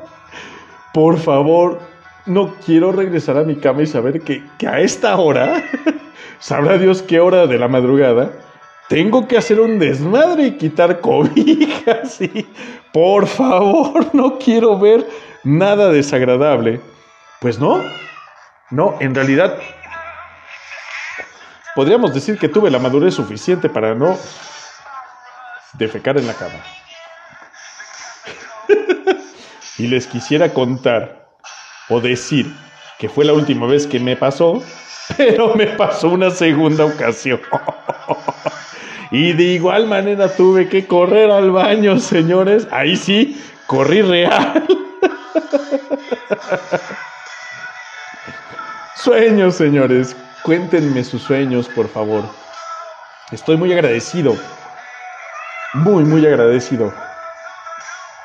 por 0.93 1.17
favor, 1.17 1.79
no 2.25 2.55
quiero 2.65 2.91
regresar 2.91 3.37
a 3.37 3.43
mi 3.43 3.55
cama 3.55 3.83
y 3.83 3.87
saber 3.87 4.21
que, 4.21 4.43
a 4.67 4.79
esta 4.79 5.15
hora, 5.17 5.63
sabrá 6.39 6.77
Dios 6.77 7.01
qué 7.01 7.19
hora 7.19 7.47
de 7.47 7.57
la 7.57 7.67
madrugada, 7.67 8.31
tengo 8.89 9.27
que 9.27 9.37
hacer 9.37 9.59
un 9.59 9.79
desmadre 9.79 10.47
y 10.47 10.57
quitar 10.57 11.01
cobijas. 11.01 12.19
Por 12.93 13.27
favor, 13.27 14.13
no 14.13 14.37
quiero 14.37 14.77
ver 14.79 15.07
nada 15.43 15.89
desagradable. 15.89 16.81
Pues 17.41 17.59
no, 17.59 17.81
no, 18.71 18.95
en 18.99 19.13
realidad 19.13 19.57
podríamos 21.75 22.13
decir 22.13 22.37
que 22.37 22.47
tuve 22.47 22.71
la 22.71 22.79
madurez 22.79 23.13
suficiente 23.13 23.69
para 23.69 23.93
no 23.93 24.17
defecar 25.77 26.17
en 26.17 26.27
la 26.27 26.33
cama. 26.33 26.59
y 29.77 29.87
les 29.87 30.07
quisiera 30.07 30.53
contar 30.53 31.29
o 31.89 31.99
decir 31.99 32.51
que 32.97 33.09
fue 33.09 33.25
la 33.25 33.33
última 33.33 33.67
vez 33.67 33.85
que 33.87 33.99
me 33.99 34.15
pasó, 34.15 34.63
pero 35.17 35.55
me 35.55 35.67
pasó 35.67 36.09
una 36.09 36.31
segunda 36.31 36.85
ocasión. 36.85 37.41
y 39.11 39.33
de 39.33 39.43
igual 39.43 39.87
manera 39.87 40.33
tuve 40.33 40.69
que 40.69 40.85
correr 40.85 41.31
al 41.31 41.51
baño, 41.51 41.99
señores. 41.99 42.67
Ahí 42.71 42.95
sí, 42.95 43.41
corrí 43.67 44.01
real. 44.01 44.65
sueños, 48.95 49.55
señores. 49.55 50.15
Cuéntenme 50.43 51.03
sus 51.03 51.23
sueños, 51.23 51.67
por 51.69 51.87
favor. 51.89 52.23
Estoy 53.31 53.57
muy 53.57 53.73
agradecido. 53.73 54.35
Muy, 55.75 56.03
muy 56.03 56.25
agradecido. 56.25 56.93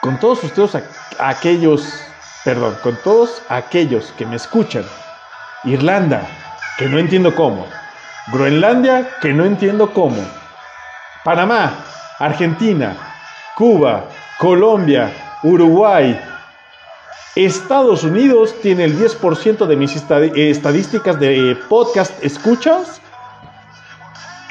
Con 0.00 0.18
todos 0.18 0.42
ustedes, 0.42 0.82
aquellos 1.18 2.06
perdón, 2.44 2.76
con 2.82 2.96
todos 3.02 3.42
aquellos 3.48 4.12
que 4.16 4.26
me 4.26 4.36
escuchan 4.36 4.84
Irlanda, 5.64 6.22
que 6.78 6.86
no 6.86 6.98
entiendo 6.98 7.34
cómo. 7.34 7.66
Groenlandia, 8.32 9.18
que 9.20 9.32
no 9.32 9.44
entiendo 9.44 9.92
cómo. 9.92 10.24
Panamá, 11.24 11.84
Argentina, 12.18 12.96
Cuba, 13.56 14.04
Colombia, 14.38 15.12
Uruguay. 15.42 16.18
Estados 17.36 18.04
Unidos 18.04 18.54
tiene 18.62 18.84
el 18.84 18.98
10% 18.98 19.66
de 19.66 19.76
mis 19.76 19.96
eh, 19.96 20.50
estadísticas 20.50 21.20
de 21.20 21.56
podcast 21.68 22.12
escuchas. 22.24 23.00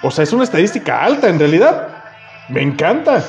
O 0.04 0.12
sea, 0.12 0.24
es 0.24 0.34
una 0.34 0.44
estadística 0.44 1.04
alta 1.04 1.28
en 1.28 1.40
realidad. 1.40 1.99
Me 2.50 2.64
encanta. 2.64 3.24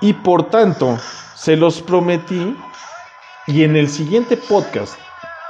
Y 0.00 0.14
por 0.14 0.48
tanto, 0.48 0.98
se 1.34 1.56
los 1.56 1.82
prometí 1.82 2.56
y 3.46 3.64
en 3.64 3.76
el 3.76 3.88
siguiente 3.88 4.38
podcast 4.38 4.94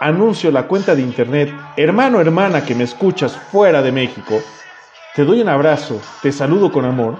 anuncio 0.01 0.51
la 0.51 0.66
cuenta 0.66 0.95
de 0.95 1.03
internet, 1.03 1.55
hermano, 1.77 2.21
hermana 2.21 2.64
que 2.64 2.75
me 2.75 2.85
escuchas 2.85 3.33
fuera 3.51 3.81
de 3.81 3.92
México, 3.92 4.40
te 5.14 5.25
doy 5.25 5.40
un 5.40 5.49
abrazo, 5.49 6.01
te 6.21 6.33
saludo 6.33 6.73
con 6.73 6.85
amor. 6.85 7.16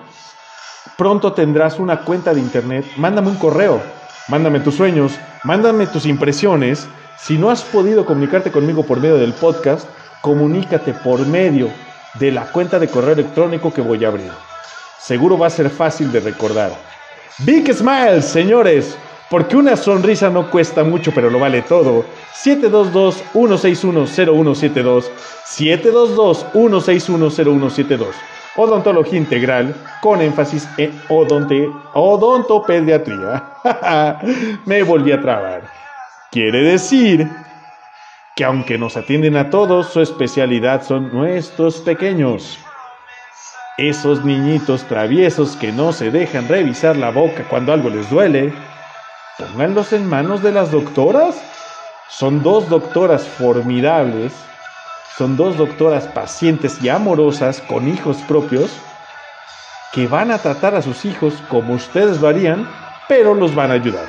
Pronto 0.99 1.33
tendrás 1.33 1.79
una 1.79 2.01
cuenta 2.01 2.35
de 2.35 2.40
internet, 2.40 2.85
mándame 2.96 3.29
un 3.29 3.37
correo, 3.37 3.81
mándame 4.29 4.61
tus 4.61 4.75
sueños, 4.75 5.12
mándame 5.44 5.87
tus 5.87 6.05
impresiones. 6.05 6.88
Si 7.16 7.38
no 7.38 7.49
has 7.49 7.62
podido 7.62 8.05
comunicarte 8.05 8.51
conmigo 8.51 8.85
por 8.85 9.01
medio 9.01 9.18
del 9.18 9.33
podcast, 9.35 9.88
comunícate 10.20 10.94
por 10.94 11.25
medio 11.27 11.70
de 12.14 12.33
la 12.33 12.51
cuenta 12.51 12.81
de 12.81 12.88
correo 12.88 13.12
electrónico 13.12 13.72
que 13.72 13.81
voy 13.81 14.05
a 14.05 14.09
abrir. 14.09 14.33
Seguro 14.98 15.38
va 15.38 15.46
a 15.46 15.50
ser 15.50 15.70
fácil 15.70 16.12
de 16.12 16.20
recordar. 16.20 16.72
Big 17.38 17.72
Smiles, 17.72 18.24
señores, 18.24 18.98
porque 19.30 19.56
una 19.56 19.76
sonrisa 19.76 20.28
no 20.30 20.50
cuesta 20.50 20.82
mucho, 20.85 21.12
pero 21.12 21.30
lo 21.30 21.38
vale 21.38 21.62
todo. 21.62 22.04
722-161-0172. 22.42 25.04
722-161-0172. 25.44 28.06
Odontología 28.56 29.18
integral 29.18 29.74
con 30.00 30.22
énfasis 30.22 30.66
en 30.78 30.98
odontopediatría. 31.09 33.44
Me 34.64 34.82
volví 34.82 35.12
a 35.12 35.20
trabar. 35.20 35.64
Quiere 36.30 36.62
decir 36.62 37.28
que 38.35 38.44
aunque 38.44 38.78
nos 38.78 38.96
atienden 38.96 39.37
a 39.37 39.50
todos, 39.50 39.88
su 39.88 40.00
especialidad 40.00 40.82
son 40.85 41.12
nuestros 41.12 41.80
pequeños. 41.80 42.59
Esos 43.78 44.24
niñitos 44.24 44.84
traviesos 44.84 45.56
que 45.56 45.70
no 45.70 45.92
se 45.92 46.10
dejan 46.10 46.48
revisar 46.48 46.96
la 46.96 47.10
boca 47.10 47.46
cuando 47.48 47.72
algo 47.72 47.90
les 47.90 48.08
duele 48.08 48.54
pónganlos 49.38 49.92
en 49.92 50.08
manos 50.08 50.42
de 50.42 50.52
las 50.52 50.70
doctoras. 50.70 51.36
Son 52.08 52.42
dos 52.42 52.70
doctoras 52.70 53.26
formidables, 53.26 54.32
son 55.18 55.36
dos 55.36 55.58
doctoras 55.58 56.06
pacientes 56.06 56.82
y 56.82 56.88
amorosas 56.88 57.60
con 57.60 57.88
hijos 57.88 58.16
propios 58.28 58.70
que 59.92 60.06
van 60.06 60.30
a 60.30 60.38
tratar 60.38 60.74
a 60.74 60.80
sus 60.82 61.04
hijos 61.04 61.34
como 61.48 61.74
ustedes 61.74 62.20
lo 62.20 62.28
harían, 62.28 62.70
pero 63.08 63.34
los 63.34 63.52
van 63.54 63.72
a 63.72 63.74
ayudar. 63.74 64.06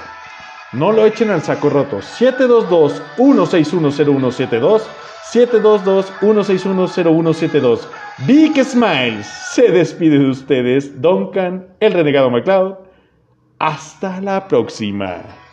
No 0.74 0.92
lo 0.92 1.06
echen 1.06 1.32
al 1.32 1.42
saco 1.42 1.70
roto. 1.70 2.00
722-1610172. 2.00 4.82
722-1610172. 5.32 7.88
Big 8.26 8.64
Smiles 8.64 9.28
se 9.28 9.72
despide 9.72 10.20
de 10.20 10.30
ustedes, 10.30 11.02
Duncan, 11.02 11.68
el 11.80 11.94
renegado 11.94 12.30
McLeod 12.30 12.76
hasta 13.60 14.22
la 14.22 14.48
próxima. 14.48 15.47